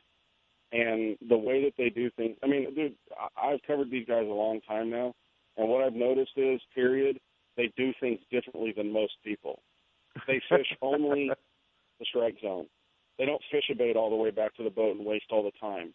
[0.72, 2.37] and the way that they do things.
[2.42, 2.94] I mean, dude,
[3.42, 5.14] I've covered these guys a long time now,
[5.59, 7.18] and what I've noticed is, period,
[7.57, 9.61] they do things differently than most people.
[10.27, 11.31] They fish only
[11.99, 12.66] the strike zone.
[13.18, 15.42] They don't fish a bait all the way back to the boat and waste all
[15.42, 15.92] the time.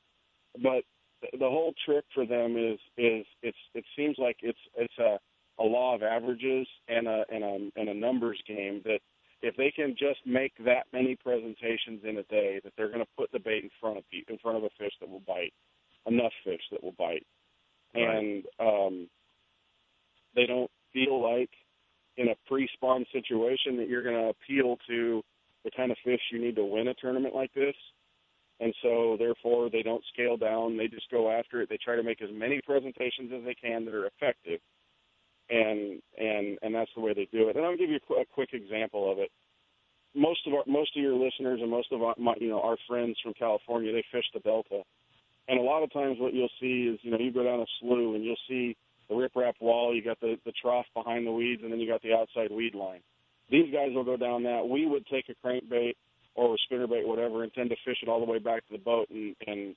[0.61, 0.83] But
[1.31, 5.17] the whole trick for them is is it's it seems like it's it's a
[5.59, 8.99] a law of averages and a and a and a numbers game that
[9.41, 13.11] if they can just make that many presentations in a day, that they're going to
[13.17, 15.53] put the bait in front of in front of a fish that will bite,
[16.05, 17.25] enough fish that will bite,
[17.95, 18.17] right.
[18.17, 19.07] and um,
[20.35, 21.49] they don't feel like
[22.17, 25.23] in a pre-spawn situation that you're going to appeal to
[25.63, 27.75] the kind of fish you need to win a tournament like this.
[28.59, 30.77] And so, therefore, they don't scale down.
[30.77, 31.69] They just go after it.
[31.69, 34.59] They try to make as many presentations as they can that are effective
[35.49, 37.55] and and and that's the way they do it.
[37.55, 39.29] And I'll give you a, quick example of it.
[40.15, 42.77] Most of our most of your listeners and most of our my, you know our
[42.87, 44.81] friends from California they fish the Delta,
[45.47, 47.65] and a lot of times what you'll see is you know you go down a
[47.79, 48.75] slough and you'll see
[49.09, 52.01] the riprap wall, you got the the trough behind the weeds, and then you got
[52.01, 53.01] the outside weed line.
[53.49, 54.67] These guys will go down that.
[54.67, 55.95] We would take a crankbait
[56.35, 58.83] or a spinnerbait, whatever, and tend to fish it all the way back to the
[58.83, 59.75] boat, and and,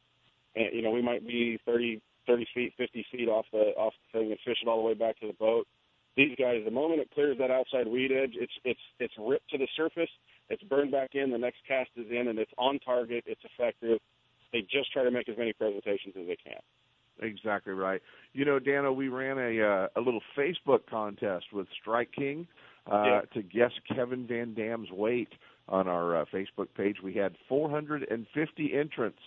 [0.54, 4.18] and you know we might be 30 30 feet, 50 feet off the off the
[4.18, 5.66] thing and fish it all the way back to the boat.
[6.16, 9.58] These guys, the moment it clears that outside weed edge, it's it's it's ripped to
[9.58, 10.10] the surface.
[10.48, 11.30] It's burned back in.
[11.30, 13.24] The next cast is in, and it's on target.
[13.26, 13.98] It's effective.
[14.52, 16.60] They just try to make as many presentations as they can.
[17.20, 18.02] Exactly right.
[18.32, 22.46] You know, Dano, we ran a uh, a little Facebook contest with Strike King
[22.90, 23.20] uh, yeah.
[23.34, 25.32] to guess Kevin Van Dam's weight
[25.68, 26.98] on our uh, Facebook page.
[27.02, 29.18] We had 450 entrants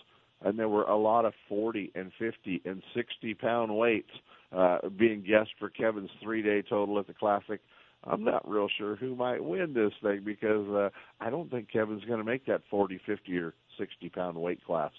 [0.42, 4.10] and there were a lot of 40 and 50 and 60 pound weights
[4.56, 7.60] uh, being guessed for Kevin's three day total at the Classic.
[8.04, 10.88] I'm not real sure who might win this thing because uh,
[11.20, 14.92] I don't think Kevin's going to make that 40, 50, or 60 pound weight class.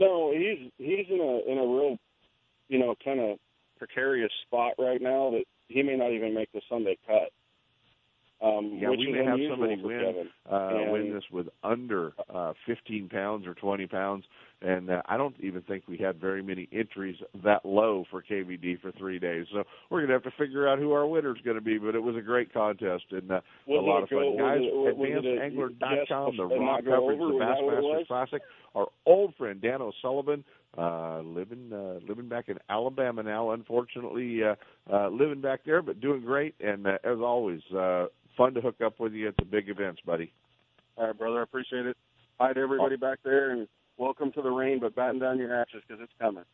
[0.00, 1.98] No, he's he's in a in a real,
[2.68, 3.38] you know, kind of
[3.78, 7.30] precarious spot right now that he may not even make the Sunday cut.
[8.42, 13.46] Um, yeah, we may have somebody win uh, win this with under uh, 15 pounds
[13.46, 14.24] or 20 pounds,
[14.62, 18.80] and uh, I don't even think we had very many entries that low for KVD
[18.80, 19.44] for three days.
[19.52, 21.76] So we're gonna have to figure out who our winner is going to be.
[21.76, 24.60] But it was a great contest and uh, a lot of fun, guys.
[24.60, 28.42] AdvancedAngler.com, the raw coverage, the Bassmasters Classic.
[28.74, 30.44] Our old friend Dan O'Sullivan
[30.78, 34.54] uh living uh living back in Alabama now unfortunately uh
[34.88, 38.76] uh living back there but doing great and uh, as always uh fun to hook
[38.84, 40.32] up with you at the big events, buddy.
[40.96, 41.40] All right, brother.
[41.40, 41.96] I appreciate it.
[42.38, 45.82] Hi to everybody back there, and welcome to the rain, but batten down your hatches
[45.86, 46.44] because it's coming.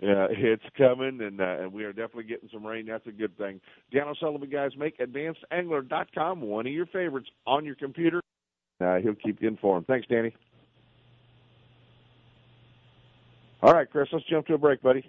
[0.00, 2.86] Yeah, it's coming, and uh, and we are definitely getting some rain.
[2.86, 3.60] That's a good thing.
[3.92, 8.20] Dan O'Sullivan, guys, make AdvancedAngler.com one of your favorites on your computer.
[8.80, 9.86] Uh, he'll keep you informed.
[9.86, 10.34] Thanks, Danny.
[13.62, 15.08] All right, Chris, let's jump to a break, buddy.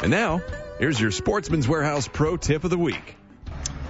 [0.00, 0.42] And now,
[0.78, 3.16] Here's your Sportsman's Warehouse Pro Tip of the Week.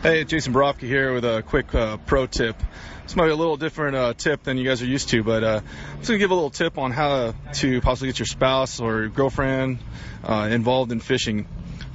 [0.02, 2.56] Hey, Jason Borofka here with a quick uh, pro tip.
[3.02, 5.44] This might be a little different uh, tip than you guys are used to, but
[5.44, 8.26] uh, I'm just going to give a little tip on how to possibly get your
[8.26, 9.80] spouse or your girlfriend
[10.24, 11.46] uh, involved in fishing.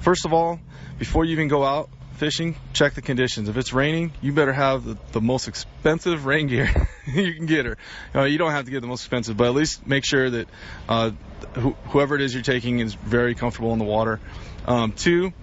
[0.01, 0.59] First of all,
[0.99, 3.49] before you even go out fishing, check the conditions.
[3.49, 6.70] If it's raining, you better have the, the most expensive rain gear
[7.07, 7.78] you can get her.
[8.14, 10.47] Uh, you don't have to get the most expensive, but at least make sure that
[10.88, 11.11] uh,
[11.55, 14.19] wh- whoever it is you're taking is very comfortable in the water.
[14.65, 15.33] Um, two,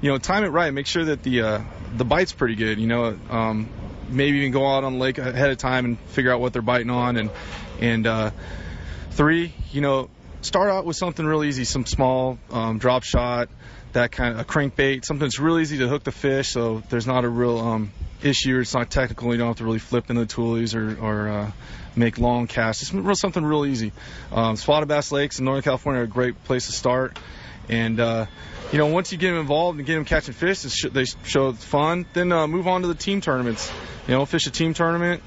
[0.00, 0.72] you know, time it right.
[0.72, 1.60] Make sure that the uh,
[1.96, 2.78] the bite's pretty good.
[2.78, 3.68] You know, um,
[4.08, 6.62] maybe even go out on the lake ahead of time and figure out what they're
[6.62, 7.16] biting on.
[7.16, 7.30] And
[7.80, 8.30] and uh,
[9.10, 10.10] three, you know,
[10.42, 13.48] start out with something real easy, some small um, drop shot,
[13.92, 16.50] that kind of a crankbait, something that's real easy to hook the fish.
[16.50, 17.92] So there's not a real um,
[18.22, 18.58] issue.
[18.58, 19.32] It's not technical.
[19.32, 21.50] You don't have to really flip into the tules or, or uh,
[21.96, 22.82] make long casts.
[22.82, 23.92] It's real, something real easy.
[24.32, 27.18] Um, Spotted Bass Lakes in Northern California are a great place to start.
[27.68, 28.26] And uh,
[28.72, 32.06] you know, once you get them involved and get them catching fish, they show fun.
[32.12, 33.70] Then uh, move on to the team tournaments.
[34.06, 35.22] You know, fish a team tournament.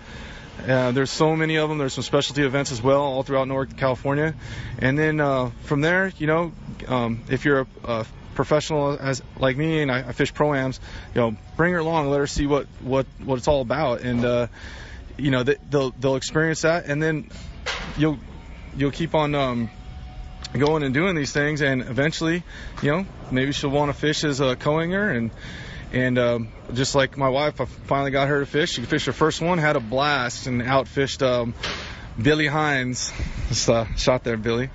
[0.67, 1.77] Uh, there's so many of them.
[1.77, 4.35] There's some specialty events as well, all throughout North California.
[4.77, 6.51] And then uh, from there, you know,
[6.87, 8.05] um, if you're a, a
[8.35, 10.79] professional as like me and I, I fish proams,
[11.13, 14.25] you know, bring her along, let her see what what what it's all about, and
[14.25, 14.47] uh,
[15.17, 17.29] you know, they, they'll they'll experience that, and then
[17.97, 18.17] you'll
[18.75, 19.69] you'll keep on um,
[20.53, 22.43] going and doing these things, and eventually,
[22.81, 25.31] you know, maybe she'll want to fish as a co-angler and.
[25.93, 28.71] And um, just like my wife, I finally got her to fish.
[28.71, 31.53] She fished her first one, had a blast, and outfished um,
[32.21, 33.11] Billy Hines.
[33.49, 34.69] Just uh, shot there, Billy,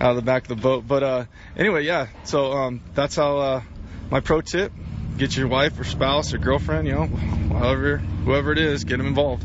[0.00, 0.86] out of the back of the boat.
[0.86, 1.24] But uh,
[1.56, 2.08] anyway, yeah.
[2.24, 3.62] So um, that's how uh,
[4.10, 4.72] my pro tip:
[5.16, 9.06] get your wife or spouse or girlfriend, you know, however, whoever it is, get them
[9.06, 9.44] involved.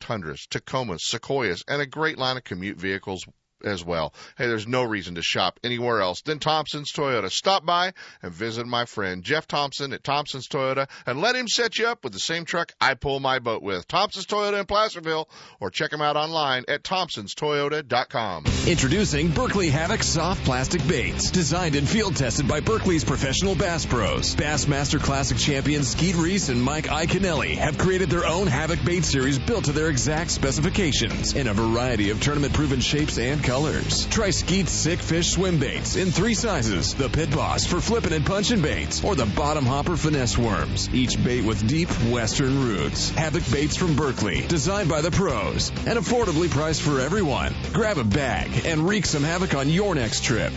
[0.00, 3.26] Tundras, Tacomas, Sequoias, and a great line of commute vehicles
[3.64, 4.14] as well.
[4.36, 7.30] Hey, there's no reason to shop anywhere else than Thompson's Toyota.
[7.30, 7.92] Stop by
[8.22, 12.04] and visit my friend Jeff Thompson at Thompson's Toyota and let him set you up
[12.04, 13.86] with the same truck I pull my boat with.
[13.88, 15.28] Thompson's Toyota in Placerville
[15.60, 18.44] or check him out online at thompsonstoyota.com.
[18.66, 24.34] Introducing Berkley Havoc soft plastic baits, designed and field tested by Berkley's professional bass pros.
[24.34, 29.38] Bassmaster Classic champions Skeet Reese and Mike Iaconelli have created their own Havoc bait series
[29.38, 34.06] built to their exact specifications in a variety of tournament proven shapes and colors.
[34.08, 36.94] Try Skeet's Sick Fish swim baits in three sizes.
[36.94, 40.92] The Pit Boss for flipping and punching baits, or the Bottom Hopper finesse worms.
[40.92, 43.08] Each bait with deep western roots.
[43.08, 47.54] Havoc baits from Berkley, designed by the pros, and affordably priced for everyone.
[47.72, 50.52] Grab a bag and wreak some havoc on your next trip.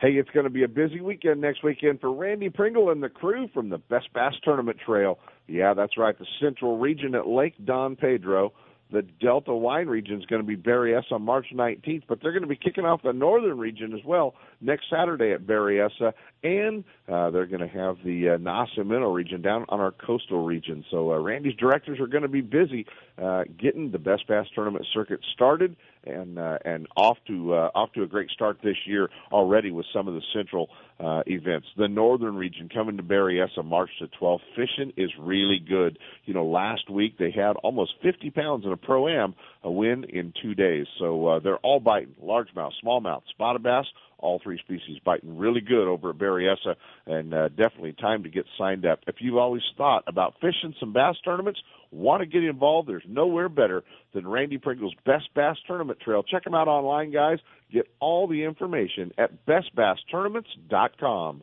[0.00, 3.08] Hey, it's going to be a busy weekend next weekend for Randy Pringle and the
[3.08, 5.18] crew from the Best Bass Tournament Trail.
[5.46, 8.52] Yeah, that's right, the Central Region at Lake Don Pedro
[8.90, 12.42] the Delta wine region is going to be Berryessa on March 19th, but they're going
[12.42, 16.12] to be kicking off the northern region as well next Saturday at Berryessa,
[16.42, 20.84] and uh, they're going to have the uh, Nacimiento region down on our coastal region.
[20.90, 22.86] So uh, Randy's directors are going to be busy
[23.20, 25.76] uh, getting the Best Bass Tournament circuit started
[26.06, 29.86] and uh, and off to uh, off to a great start this year already with
[29.92, 30.68] some of the central
[31.00, 31.66] uh, events.
[31.76, 34.40] The northern region coming to Berryessa March the 12th.
[34.54, 35.98] Fishing is really good.
[36.24, 40.04] You know, last week they had almost 50 pounds in a pro am, a win
[40.04, 40.86] in two days.
[40.98, 43.86] So uh, they're all biting largemouth, smallmouth, spotted bass
[44.18, 46.74] all three species biting really good over at Berryessa,
[47.06, 49.00] and uh, definitely time to get signed up.
[49.06, 51.60] If you've always thought about fishing some bass tournaments,
[51.90, 56.22] want to get involved, there's nowhere better than Randy Pringle's Best Bass Tournament Trail.
[56.22, 57.38] Check them out online, guys.
[57.72, 61.42] Get all the information at bestbasstournaments.com.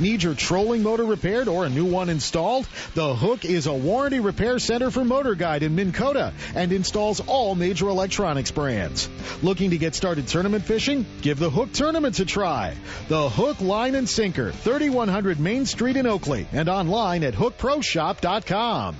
[0.00, 2.66] Need your trolling motor repaired or a new one installed?
[2.94, 7.20] The Hook is a warranty repair center for Motor Guide in Minn Kota and installs
[7.20, 9.08] all major electronics brands.
[9.42, 11.06] Looking to get started tournament fishing?
[11.22, 12.74] Give the Hook Tournaments a try.
[13.08, 18.96] The Hook Line and Sinker, 3100 Main Street in Oakley and online at hookproshop.com.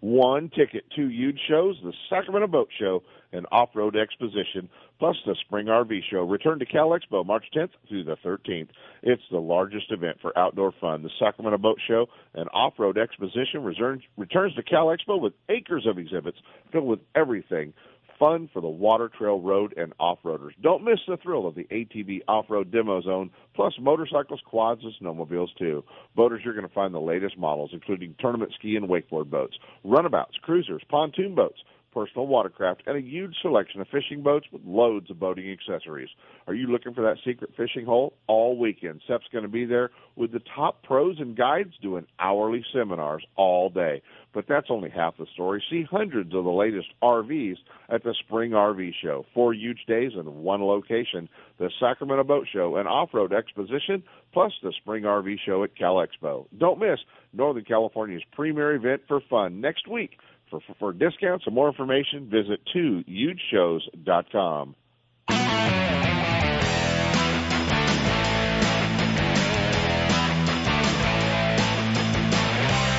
[0.00, 3.02] one ticket, two huge shows, the Sacramento Boat Show
[3.32, 4.68] and Off-Road Exposition,
[5.00, 6.18] plus the Spring RV Show.
[6.18, 8.68] Return to Cal Expo March 10th through the 13th.
[9.02, 11.02] It's the largest event for outdoor fun.
[11.02, 15.98] The Sacramento Boat Show and Off-Road Exposition returns, returns to Cal Expo with acres of
[15.98, 16.38] exhibits
[16.70, 17.72] filled with everything
[18.18, 20.50] fun for the water trail road and off-roaders.
[20.62, 25.48] Don't miss the thrill of the ATV off-road demo zone, plus motorcycles, quads, and snowmobiles
[25.58, 25.82] too.
[26.14, 30.36] Boaters, you're going to find the latest models, including tournament ski and wakeboard boats, runabouts,
[30.42, 31.58] cruisers, pontoon boats,
[31.92, 36.08] personal watercraft, and a huge selection of fishing boats with loads of boating accessories.
[36.46, 38.14] Are you looking for that secret fishing hole?
[38.26, 42.64] All weekend, SEP's going to be there with the top pros and guides doing hourly
[42.72, 44.02] seminars all day.
[44.32, 45.62] But that's only half the story.
[45.68, 47.56] See hundreds of the latest RVs
[47.88, 49.26] at the Spring RV Show.
[49.34, 51.28] Four huge days in one location.
[51.58, 56.46] The Sacramento Boat Show and Off-Road Exposition, plus the Spring RV Show at Cal Expo.
[56.56, 57.00] Don't miss
[57.32, 60.18] Northern California's premier event for fun next week.
[60.50, 64.74] For, for, for discounts and more information, visit 2hugeshows.com.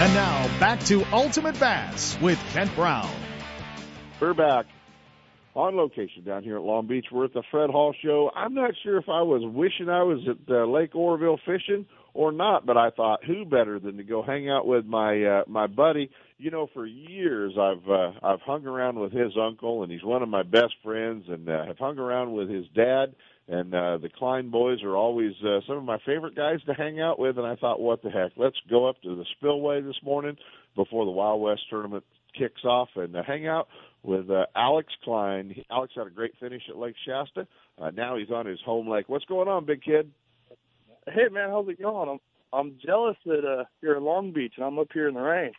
[0.01, 3.13] And now back to Ultimate Bass with Kent Brown.
[4.19, 4.65] We're back
[5.53, 7.05] on location down here at Long Beach.
[7.11, 8.31] We're at the Fred Hall Show.
[8.35, 12.31] I'm not sure if I was wishing I was at uh, Lake Oroville fishing or
[12.31, 15.67] not, but I thought who better than to go hang out with my uh, my
[15.67, 16.09] buddy.
[16.37, 20.23] You know, for years I've uh, I've hung around with his uncle, and he's one
[20.23, 23.15] of my best friends, and uh, have hung around with his dad.
[23.47, 27.01] And uh, the Klein boys are always uh, some of my favorite guys to hang
[27.01, 27.37] out with.
[27.37, 28.31] And I thought, what the heck?
[28.37, 30.37] Let's go up to the Spillway this morning
[30.75, 32.05] before the Wild West tournament
[32.37, 33.67] kicks off and uh, hang out
[34.03, 35.53] with uh, Alex Klein.
[35.69, 37.47] Alex had a great finish at Lake Shasta.
[37.77, 39.09] Uh, now he's on his home lake.
[39.09, 40.11] What's going on, big kid?
[41.07, 42.09] Hey man, how's it going?
[42.09, 42.19] I'm
[42.53, 45.51] I'm jealous that uh, you're in Long Beach and I'm up here in the rain.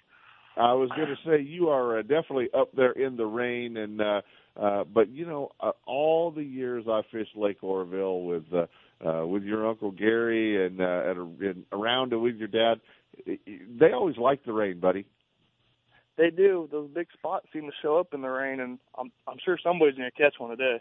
[0.57, 4.01] I was going to say you are uh, definitely up there in the rain, and
[4.01, 4.21] uh,
[4.61, 8.67] uh, but you know uh, all the years I fished Lake Oroville with uh,
[9.09, 12.81] uh, with your uncle Gary and uh, and, and around with your dad,
[13.27, 15.07] they always like the rain, buddy.
[16.19, 16.69] They do.
[16.71, 19.97] Those big spots seem to show up in the rain, and I'm I'm sure somebody's
[19.97, 20.81] going to catch one today.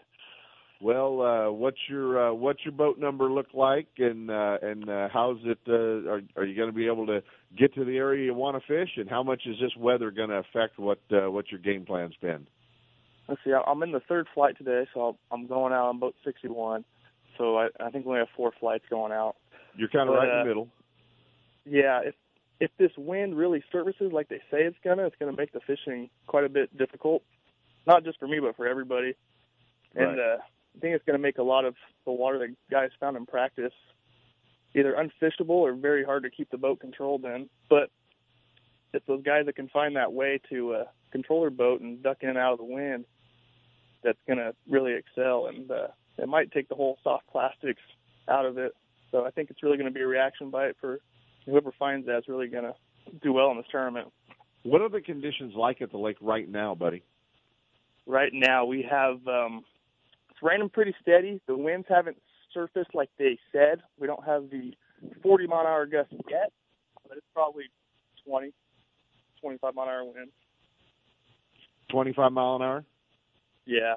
[0.82, 5.08] Well, uh, what's your uh, what's your boat number look like, and uh, and uh,
[5.12, 5.58] how's it?
[5.68, 7.22] Uh, are are you going to be able to
[7.56, 10.30] get to the area you want to fish, and how much is this weather going
[10.30, 12.48] to affect what uh, what your game plan's been?
[13.28, 13.52] Let's see.
[13.52, 16.84] I'm in the third flight today, so I'm going out on boat 61.
[17.38, 19.36] So I, I think we have four flights going out.
[19.76, 20.68] You're kind of But, right in uh, the middle.
[21.64, 22.14] Yeah, if
[22.58, 26.10] if this wind really surfaces like they say it's gonna, it's gonna make the fishing
[26.26, 27.22] quite a bit difficult.
[27.86, 29.14] Not just for me, but for everybody.
[29.94, 30.18] And Right.
[30.18, 30.38] uh,
[30.76, 33.72] I think it's gonna make a lot of the water that guys found in practice
[34.74, 37.48] either unfishable or very hard to keep the boat controlled in.
[37.68, 37.90] But
[38.94, 42.18] it's those guys that can find that way to uh, control their boat and duck
[42.22, 43.04] in and out of the wind
[44.02, 45.46] that's gonna really excel.
[45.46, 47.82] And uh, it might take the whole soft plastics
[48.28, 48.74] out of it.
[49.10, 51.00] So I think it's really going to be a reaction by it for
[51.46, 52.74] whoever finds that's really going to
[53.22, 54.08] do well in this tournament.
[54.62, 57.02] What are the conditions like at the lake right now, buddy?
[58.06, 59.64] Right now we have um,
[60.42, 61.40] raining pretty steady.
[61.46, 62.16] The winds haven't
[62.52, 63.80] surfaced like they said.
[63.98, 64.72] We don't have the
[65.22, 66.52] 40 mile an hour gusts yet,
[67.08, 67.64] but it's probably
[68.26, 68.52] 20,
[69.40, 70.32] 25 mile an hour winds.
[71.90, 72.84] 25 mile an hour.
[73.66, 73.94] Yeah.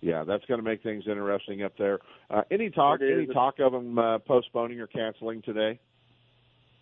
[0.00, 1.98] Yeah, that's going to make things interesting up there.
[2.30, 3.00] Uh, any talk?
[3.00, 5.80] Any talk of them uh, postponing or canceling today?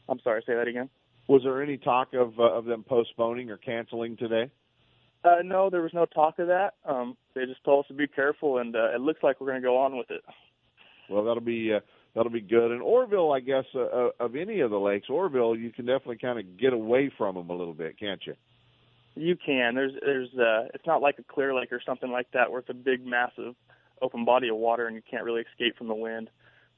[0.09, 0.43] I'm sorry.
[0.47, 0.91] Say that again.
[1.29, 4.51] Was there any talk of uh, of them postponing or canceling today?
[5.25, 6.75] Uh, no, there was no talk of that.
[6.85, 9.62] Um, they just told us to be careful, and uh, it looks like we're going
[9.62, 10.22] to go on with it.
[11.09, 11.81] Well, that'll be uh,
[12.14, 12.70] that'll be good.
[12.70, 16.18] And Oroville, I guess, uh, uh, of any of the lakes, Oroville, you can definitely
[16.18, 18.35] kind of get away from them a little bit, can't you?
[19.16, 19.75] You can.
[19.75, 22.68] There's there's uh it's not like a clear lake or something like that where it's
[22.68, 23.55] a big massive
[24.03, 26.31] open body of water and you can't really escape from the wind.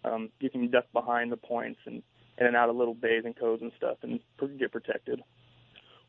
[0.05, 2.03] Um you can duck behind the points and
[2.38, 4.20] in and out of little bays and coves and stuff and
[4.59, 5.22] get protected.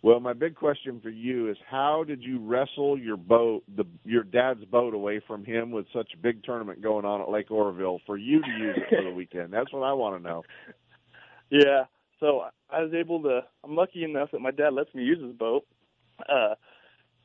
[0.04, 4.24] Well, my big question for you is how did you wrestle your boat, the your
[4.24, 8.00] dad's boat, away from him with such a big tournament going on at Lake Oroville
[8.06, 9.52] for you to use it for the weekend?
[9.52, 10.44] That's what I want to know.
[11.50, 11.86] Yeah.
[12.20, 15.34] So I was able to I'm lucky enough that my dad lets me use his
[15.34, 15.66] boat.
[16.28, 16.56] Uh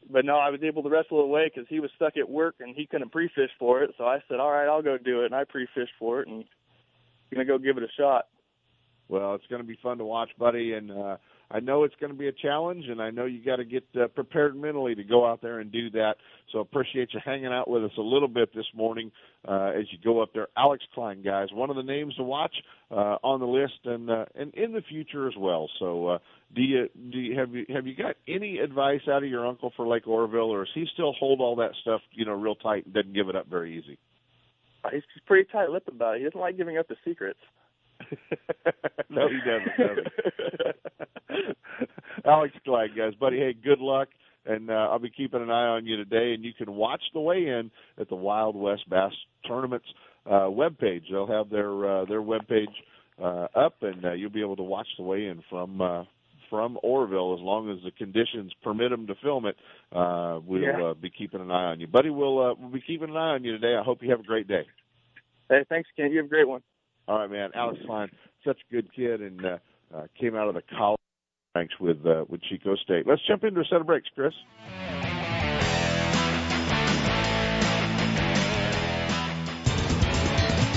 [0.08, 2.54] but no, I was able to wrestle it away because he was stuck at work
[2.60, 3.90] and he couldn't pre-fish for it.
[3.98, 6.44] So I said, "All right, I'll go do it." And I pre-fished for it and
[7.34, 8.26] gonna go give it a shot.
[9.12, 11.16] Well, it's going to be fun to watch, buddy, and uh,
[11.52, 13.84] I know it's going to be a challenge, and I know you got to get
[13.94, 16.14] uh, prepared mentally to go out there and do that.
[16.50, 19.12] So appreciate you hanging out with us a little bit this morning
[19.46, 20.48] uh, as you go up there.
[20.56, 22.54] Alex Klein, guys, one of the names to watch
[22.90, 25.68] uh, on the list, and uh, and in the future as well.
[25.78, 26.18] So uh,
[26.54, 29.72] do you do you have you have you got any advice out of your uncle
[29.76, 32.86] for Lake Oroville, or does he still hold all that stuff you know real tight
[32.86, 33.98] and doesn't give it up very easy?
[34.90, 36.18] He's pretty tight-lipped about it.
[36.18, 37.38] He doesn't like giving up the secrets.
[39.10, 39.76] no, he doesn't.
[39.78, 41.56] doesn't.
[42.26, 43.38] Alex Klein, guys, buddy.
[43.38, 44.08] Hey, good luck
[44.46, 46.32] and uh, I'll be keeping an eye on you today.
[46.34, 49.12] And you can watch the weigh-in at the Wild West Bass
[49.46, 49.86] Tournaments
[50.26, 51.02] uh, webpage.
[51.10, 52.66] They'll have their uh, their webpage
[53.22, 56.04] uh, up, and uh, you'll be able to watch the weigh-in from uh,
[56.50, 59.56] from Oroville as long as the conditions permit them to film it.
[59.90, 60.82] Uh, we'll Yeah.
[60.90, 62.10] uh, be keeping an eye on you, buddy.
[62.10, 63.76] We'll uh, we'll be keeping an eye on you today.
[63.78, 64.66] I hope you have a great day.
[65.48, 66.10] Hey, thanks, Ken.
[66.10, 66.62] You have a great one.
[67.08, 67.50] All right, man.
[67.54, 68.08] Alex Klein,
[68.46, 69.58] such a good kid, and uh,
[69.94, 70.98] uh, came out of the college
[71.54, 73.06] ranks with uh, with Chico State.
[73.06, 74.32] Let's jump into a set of breaks, Chris.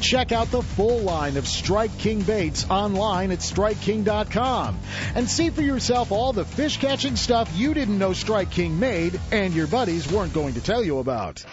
[0.00, 4.78] Check out the full line of Strike King baits online at StrikeKing.com
[5.14, 9.20] and see for yourself all the fish catching stuff you didn't know Strike King made
[9.32, 11.44] and your buddies weren't going to tell you about.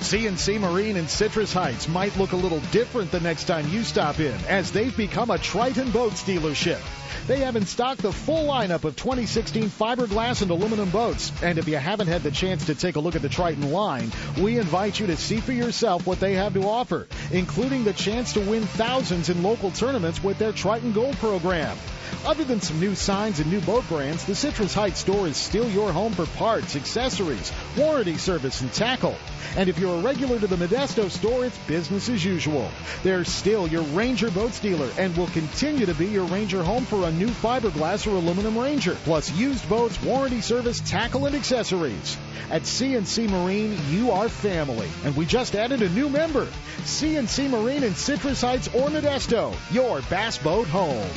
[0.00, 4.20] CNC Marine in Citrus Heights might look a little different the next time you stop
[4.20, 6.80] in, as they've become a Triton Boats dealership.
[7.26, 11.32] They have in stock the full lineup of 2016 fiberglass and aluminum boats.
[11.42, 14.10] And if you haven't had the chance to take a look at the Triton line,
[14.40, 18.32] we invite you to see for yourself what they have to offer, including the chance
[18.34, 21.76] to win thousands in local tournaments with their Triton Gold program.
[22.24, 25.68] Other than some new signs and new boat brands, the Citrus Heights store is still
[25.70, 29.16] your home for parts, accessories, warranty service, and tackle.
[29.56, 32.70] And if you're a regular to the Modesto store, it's business as usual.
[33.02, 36.97] They're still your Ranger Boats dealer and will continue to be your Ranger home for
[37.04, 42.16] a new fiberglass or aluminum Ranger, plus used boats, warranty service, tackle, and accessories.
[42.50, 46.46] At CNC Marine, you are family, and we just added a new member.
[46.84, 51.08] CNC Marine in Citrus Heights or Modesto, your bass boat home.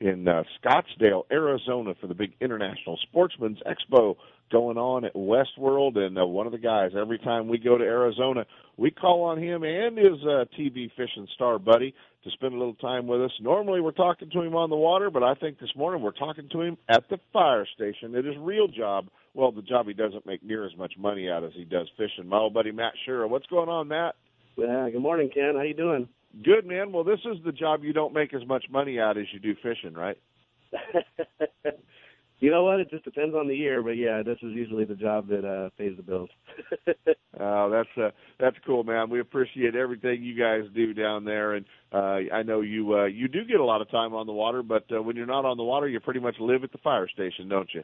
[0.00, 4.16] in uh, Scottsdale, Arizona, for the big International Sportsman's Expo
[4.50, 5.96] going on at Westworld.
[5.98, 8.44] And uh, one of the guys, every time we go to Arizona,
[8.76, 12.74] we call on him and his uh, TV fishing star buddy to spend a little
[12.74, 13.32] time with us.
[13.40, 16.48] Normally we're talking to him on the water, but I think this morning we're talking
[16.50, 18.14] to him at the fire station.
[18.14, 19.08] It is real job.
[19.34, 22.28] Well, the job he doesn't make near as much money out as he does fishing.
[22.28, 23.28] My old buddy Matt Shura.
[23.28, 24.14] What's going on, Matt?
[24.56, 25.54] Yeah, good morning, Ken.
[25.56, 26.08] How you doing?
[26.42, 26.92] Good, man.
[26.92, 29.54] Well, this is the job you don't make as much money out as you do
[29.62, 30.18] fishing, right?
[32.40, 32.80] you know what?
[32.80, 35.70] It just depends on the year, but yeah, this is usually the job that uh
[35.78, 36.30] pays the bills.
[37.40, 39.10] Oh, that's uh, that's cool, man.
[39.10, 43.26] We appreciate everything you guys do down there, and uh, I know you uh, you
[43.26, 45.56] do get a lot of time on the water, but uh, when you're not on
[45.56, 47.82] the water, you pretty much live at the fire station, don't you?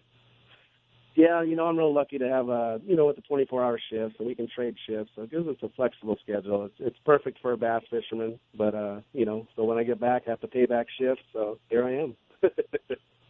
[1.17, 3.81] Yeah, you know, I'm real lucky to have a you know with the 24 hour
[3.91, 6.67] shifts, and we can trade shifts, so it gives us a flexible schedule.
[6.67, 10.01] It's it's perfect for a bass fisherman, but uh, you know, so when I get
[10.01, 12.17] back, I have to pay back shifts, so here I am.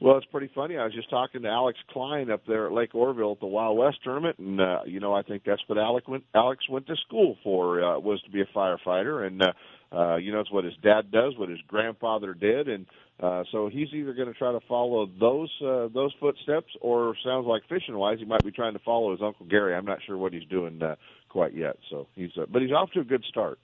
[0.03, 0.78] Well, it's pretty funny.
[0.78, 3.76] I was just talking to Alex Klein up there at Lake Oroville at the Wild
[3.76, 6.97] West tournament, and uh, you know, I think that's what Alex went Alex went to
[7.07, 9.53] school for uh, was to be a firefighter, and uh,
[9.93, 12.86] uh, you know, it's what his dad does, what his grandfather did, and
[13.20, 17.47] uh, so he's either going to try to follow those uh, those footsteps, or sounds
[17.47, 19.74] like fishing wise, he might be trying to follow his uncle Gary.
[19.74, 20.95] I'm not sure what he's doing uh,
[21.28, 21.76] quite yet.
[21.91, 23.59] So he's, uh, but he's off to a good start.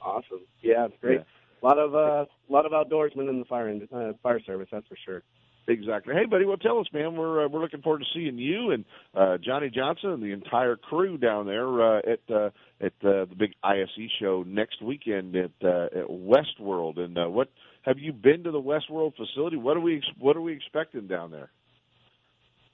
[0.00, 0.40] awesome.
[0.60, 1.20] Yeah, it's great.
[1.20, 1.24] Yeah.
[1.62, 4.86] A lot of uh, a lot of outdoorsmen in the fire uh, fire service, that's
[4.86, 5.22] for sure.
[5.68, 6.14] Exactly.
[6.14, 7.14] Hey, buddy, well, tell us, man.
[7.14, 8.84] We're uh, we're looking forward to seeing you and
[9.14, 12.50] uh, Johnny Johnson and the entire crew down there uh, at uh,
[12.80, 16.98] at uh, the big ISE show next weekend at uh, at Westworld.
[16.98, 17.48] And uh, what
[17.82, 19.56] have you been to the Westworld facility?
[19.56, 21.50] What are we what are we expecting down there?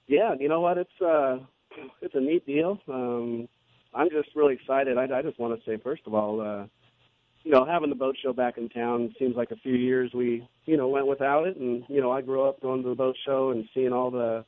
[0.07, 0.79] Yeah, you know what?
[0.79, 1.41] It's uh,
[2.01, 2.81] it's a neat deal.
[2.89, 3.49] Um,
[3.95, 4.97] I'm just really excited.
[4.97, 6.67] I, I just want to say, first of all, uh,
[7.45, 10.47] you know, having the boat show back in town seems like a few years we,
[10.67, 11.57] you know, went without it.
[11.57, 14.45] And you know, I grew up going to the boat show and seeing all the,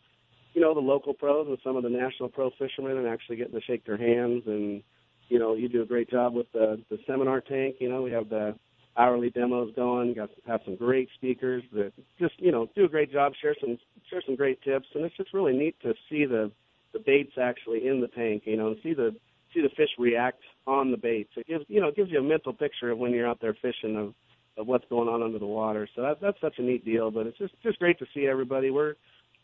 [0.55, 3.55] you know, the local pros and some of the national pro fishermen and actually getting
[3.55, 4.43] to shake their hands.
[4.47, 4.83] And
[5.29, 7.77] you know, you do a great job with the the seminar tank.
[7.79, 8.55] You know, we have the
[8.97, 10.15] hourly demos going.
[10.15, 13.33] Got have some great speakers that just you know do a great job.
[13.41, 13.79] Share some
[14.11, 16.51] share some great tips, and it's just really neat to see the
[16.93, 18.43] the baits actually in the tank.
[18.45, 19.15] You know, and see the
[19.55, 21.31] see the fish react on the baits.
[21.37, 23.57] It gives you know it gives you a mental picture of when you're out there
[23.61, 24.15] fishing of
[24.57, 25.89] of what's going on under the water.
[25.95, 27.11] So that that's such a neat deal.
[27.11, 28.71] But it's just just great to see everybody.
[28.71, 28.95] We're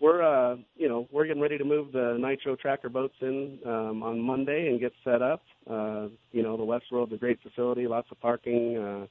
[0.00, 4.02] we're uh you know we're getting ready to move the nitro tracker boats in um
[4.02, 5.42] on Monday and get set up.
[5.68, 9.06] Uh you know the Westworld's a great facility, lots of parking, uh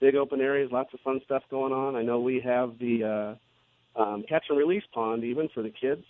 [0.00, 1.96] big open areas, lots of fun stuff going on.
[1.96, 3.36] I know we have the
[3.96, 6.04] uh um catch and release pond even for the kids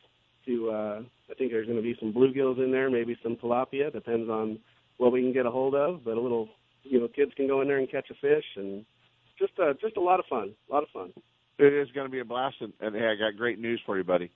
[0.48, 3.92] to uh I think there's going to be some bluegills in there, maybe some tilapia,
[3.92, 4.58] depends on
[4.96, 6.48] what we can get a hold of, but a little
[6.82, 8.84] you know kids can go in there and catch a fish and
[9.38, 11.12] just uh just a lot of fun, a lot of fun.
[11.58, 13.98] It is going to be a blast, and, and hey, I got great news for
[13.98, 14.30] you, buddy.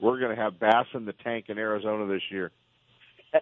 [0.00, 2.50] We're going to have bass in the tank in Arizona this year.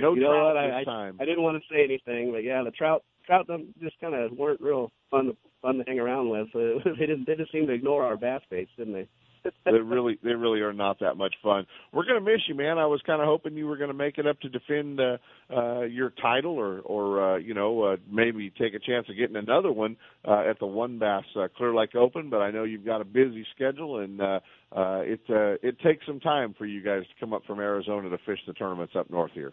[0.00, 0.56] No you know trout what?
[0.56, 1.18] I, this I, time.
[1.20, 4.32] I didn't want to say anything, but yeah, the trout trout don't, just kind of
[4.32, 6.48] weren't real fun to, fun to hang around with.
[6.52, 9.08] So they didn't they just seemed to ignore our bass baits, didn't they?
[9.64, 11.66] They really they really are not that much fun.
[11.92, 12.78] We're to miss you, man.
[12.78, 15.18] I was kind of hoping you were to make it up to defend uh,
[15.54, 19.36] uh, your title, or or uh, you know uh, maybe take a chance of getting
[19.36, 22.30] another one uh, at the WON Bass uh, Clear Lake Open.
[22.30, 24.40] But I know you've got a busy schedule, and uh,
[24.70, 28.10] uh, it uh, it takes some time for you guys to come up from Arizona
[28.10, 29.52] to fish the tournaments up north here.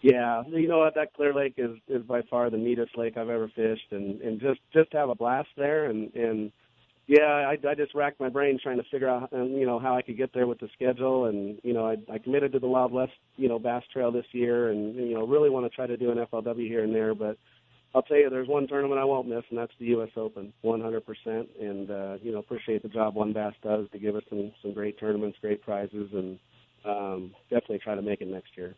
[0.00, 0.94] Yeah, you know what?
[0.94, 4.40] That Clear Lake is is by far the neatest lake I've ever fished, and and
[4.40, 6.52] just just have a blast there, and and
[7.08, 9.96] yeah, I I just racked my brain trying to figure out um, you know how
[9.96, 12.68] I could get there with the schedule, and you know I I committed to the
[12.68, 15.86] Wild West you know Bass Trail this year, and you know really want to try
[15.86, 17.38] to do an FLW here and there, but
[17.94, 20.10] I'll tell you, there's one tournament I won't miss, and that's the U.S.
[20.16, 21.00] Open, 100%.
[21.26, 24.74] And uh, you know, appreciate the job WON Bass does to give us some some
[24.74, 26.38] great tournaments, great prizes, and
[26.84, 28.74] um, definitely try to make it next year.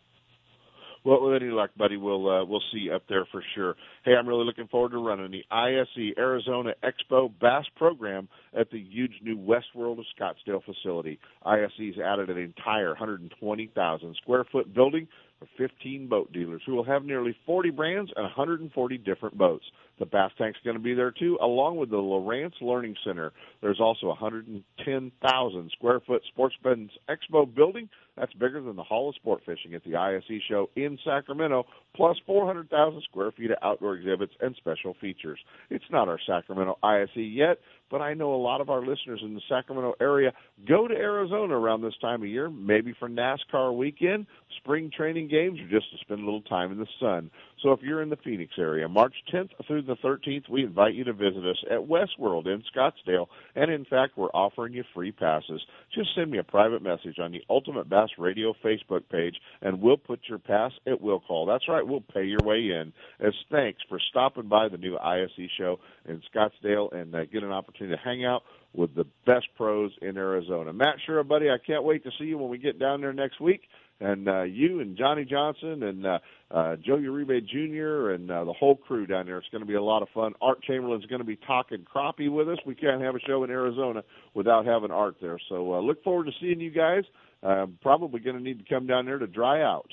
[1.02, 3.74] Well, with any luck, buddy, we'll uh, we'll see you up there for sure.
[4.04, 8.28] Hey, I'm really looking forward to running the ISE Arizona Expo Bass program
[8.58, 11.18] at the huge new Westworld of Scottsdale facility.
[11.46, 15.08] ISE's added an entire 120,000 square foot building
[15.40, 19.64] for 15 boat dealers who will have nearly 40 brands and 140 different boats.
[19.98, 23.32] The Bass Tank's going to be there too, along with the Lowrance Learning Center.
[23.60, 27.88] There's also a 110,000 square foot Sportsman's Expo building.
[28.16, 31.64] That's bigger than the Hall of Sport Fishing at the ISE show in Sacramento,
[31.94, 35.38] plus 400,000 square feet of outdoor exhibits and special features.
[35.70, 37.58] It's not our Sacramento ISE yet,
[37.90, 40.32] but I know a lot of our listeners in the Sacramento area
[40.66, 44.26] go to Arizona around this time of year, maybe for NASCAR weekend,
[44.58, 47.30] spring training games, or just to spend a little time in the sun.
[47.62, 51.04] So if you're in the Phoenix area, March 10th through the 13th, we invite you
[51.04, 53.26] to visit us at Westworld in Scottsdale.
[53.54, 55.60] And in fact, we're offering you free passes.
[55.94, 59.96] Just send me a private message on the Ultimate Bass Radio Facebook page, and we'll
[59.96, 61.46] put your pass at will call.
[61.46, 65.50] That's right, we'll pay your way in as thanks for stopping by the new ISE
[65.58, 65.78] show
[66.08, 70.16] in Scottsdale and uh, get an opportunity to hang out with the best pros in
[70.16, 70.72] Arizona.
[70.72, 73.40] Matt Shura, buddy, I can't wait to see you when we get down there next
[73.40, 73.62] week
[74.00, 76.18] and uh, you and Johnny Johnson and uh,
[76.50, 78.10] uh, Joe Uribe Jr.
[78.12, 79.38] and uh, the whole crew down there.
[79.38, 80.32] It's going to be a lot of fun.
[80.40, 82.58] Art Chamberlain's going to be talking crappie with us.
[82.66, 84.02] We can't have a show in Arizona
[84.34, 85.38] without having Art there.
[85.48, 87.04] So uh, look forward to seeing you guys.
[87.42, 89.90] Uh, probably going to need to come down there to dry out.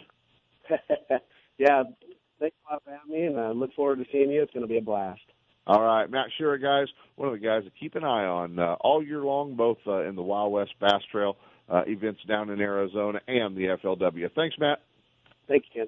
[1.57, 1.83] yeah,
[2.39, 4.41] thanks a lot for having me, and I look forward to seeing you.
[4.41, 5.21] It's going to be a blast.
[5.67, 6.87] All right, Matt Shura, guys,
[7.17, 10.03] one of the guys to keep an eye on uh, all year long, both uh,
[10.07, 11.35] in the Wild West Bass Trail
[11.67, 14.29] uh, events down in Arizona and the FLW.
[14.33, 14.79] Thanks, Matt.
[15.49, 15.87] Thank you, Ken.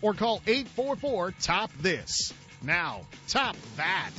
[0.00, 2.32] or call 844 Top This.
[2.62, 4.12] Now, top that.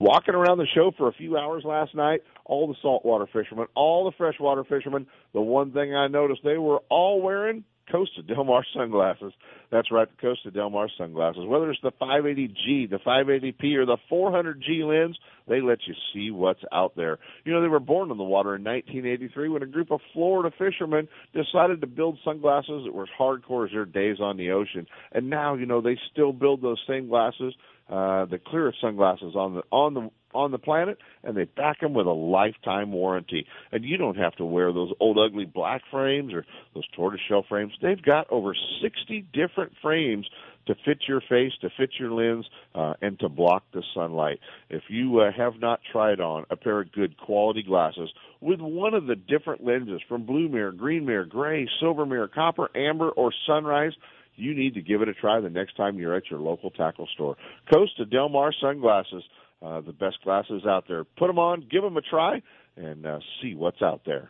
[0.00, 4.04] Walking around the show for a few hours last night, all the saltwater fishermen, all
[4.04, 8.64] the freshwater fishermen, the one thing I noticed they were all wearing Costa Del Mar
[8.74, 9.32] sunglasses.
[9.70, 11.44] That's right, the Costa Del Mar sunglasses.
[11.46, 15.18] Whether it's the 580G, the 580P, or the 400G lens,
[15.48, 17.18] they let you see what's out there.
[17.44, 20.54] You know, they were born in the water in 1983 when a group of Florida
[20.56, 24.86] fishermen decided to build sunglasses that were as hardcore as their days on the ocean.
[25.12, 27.54] And now, you know, they still build those same glasses,
[27.88, 31.94] uh, the clearest sunglasses on the on the on the planet, and they back them
[31.94, 33.46] with a lifetime warranty.
[33.72, 37.72] And you don't have to wear those old ugly black frames or those tortoiseshell frames.
[37.80, 40.26] They've got over 60 different frames
[40.66, 44.40] to fit your face, to fit your lens, uh, and to block the sunlight.
[44.70, 48.10] If you uh, have not tried on a pair of good quality glasses
[48.40, 52.70] with one of the different lenses from blue mirror, green mirror, gray, silver mirror, copper,
[52.76, 53.92] amber, or sunrise,
[54.36, 57.08] you need to give it a try the next time you're at your local tackle
[57.14, 57.36] store.
[57.72, 59.22] Costa Del Mar sunglasses
[59.64, 61.04] uh, the best glasses out there.
[61.04, 62.42] Put them on, give them a try,
[62.76, 64.28] and uh, see what's out there.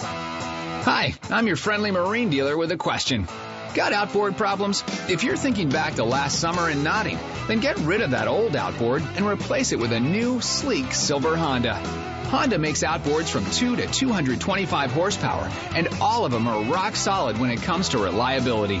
[0.00, 3.26] Hi, I'm your friendly marine dealer with a question.
[3.74, 4.82] Got outboard problems?
[5.08, 8.56] If you're thinking back to last summer and nodding, then get rid of that old
[8.56, 11.74] outboard and replace it with a new, sleek silver Honda.
[11.74, 17.38] Honda makes outboards from 2 to 225 horsepower, and all of them are rock solid
[17.38, 18.80] when it comes to reliability.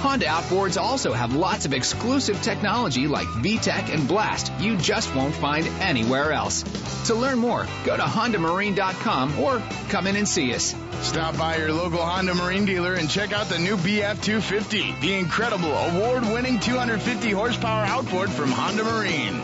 [0.00, 5.34] Honda outboards also have lots of exclusive technology like VTEC and Blast you just won't
[5.34, 6.62] find anywhere else.
[7.06, 10.74] To learn more, go to HondaMarine.com or come in and see us.
[11.02, 15.72] Stop by your local Honda Marine dealer and check out the new BF250, the incredible
[15.72, 19.42] award-winning 250 horsepower outboard from Honda Marine.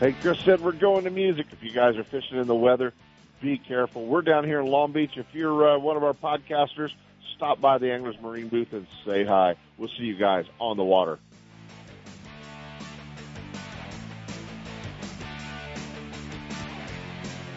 [0.00, 1.46] Hey, Chris said we're going to music.
[1.52, 2.94] If you guys are fishing in the weather,
[3.40, 4.06] be careful.
[4.06, 5.16] We're down here in Long Beach.
[5.16, 6.90] If you're uh, one of our podcasters,
[7.36, 9.56] stop by the Anglers Marine booth and say hi.
[9.78, 11.18] We'll see you guys on the water.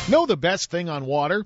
[0.10, 1.46] Know the best thing on water?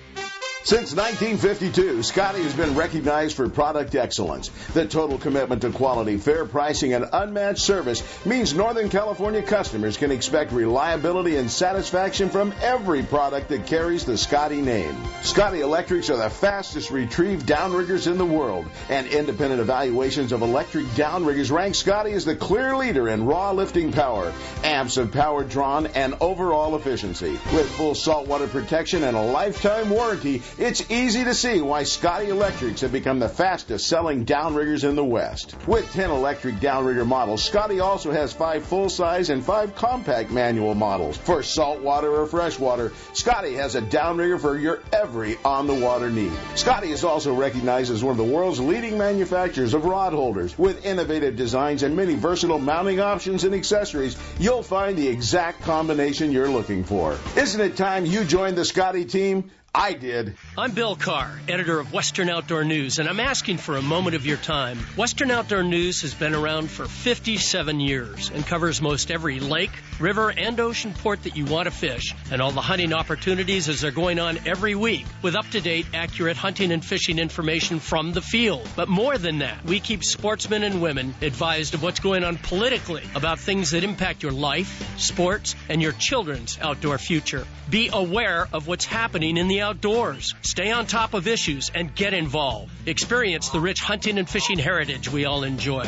[0.63, 4.49] Since 1952, Scotty has been recognized for product excellence.
[4.73, 10.11] The total commitment to quality, fair pricing, and unmatched service means Northern California customers can
[10.11, 14.95] expect reliability and satisfaction from every product that carries the Scotty name.
[15.23, 20.85] Scotty Electrics are the fastest retrieved downriggers in the world, and independent evaluations of electric
[20.89, 24.31] downriggers rank Scotty as the clear leader in raw lifting power,
[24.63, 27.31] amps of power drawn, and overall efficiency.
[27.51, 32.81] With full saltwater protection and a lifetime warranty, it's easy to see why Scotty Electrics
[32.81, 35.55] have become the fastest selling downriggers in the West.
[35.67, 40.75] With 10 electric downrigger models, Scotty also has 5 full size and 5 compact manual
[40.75, 41.17] models.
[41.17, 46.33] For saltwater or freshwater, Scotty has a downrigger for your every on the water need.
[46.55, 50.57] Scotty is also recognized as one of the world's leading manufacturers of rod holders.
[50.57, 56.31] With innovative designs and many versatile mounting options and accessories, you'll find the exact combination
[56.31, 57.17] you're looking for.
[57.35, 59.49] Isn't it time you joined the Scotty team?
[59.73, 60.35] I did.
[60.57, 64.25] I'm Bill Karr, editor of Western Outdoor News, and I'm asking for a moment of
[64.25, 64.77] your time.
[64.97, 70.29] Western Outdoor News has been around for 57 years and covers most every lake, river,
[70.29, 73.91] and ocean port that you want to fish, and all the hunting opportunities as they're
[73.91, 78.21] going on every week with up to date, accurate hunting and fishing information from the
[78.21, 78.67] field.
[78.75, 83.03] But more than that, we keep sportsmen and women advised of what's going on politically
[83.15, 87.47] about things that impact your life, sports, and your children's outdoor future.
[87.69, 90.35] Be aware of what's happening in the outdoors.
[90.41, 92.71] Stay on top of issues and get involved.
[92.85, 95.87] Experience the rich hunting and fishing heritage we all enjoy.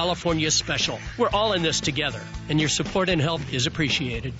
[0.01, 0.97] California Special.
[1.15, 4.33] We're all in this together, and your support and help is appreciated.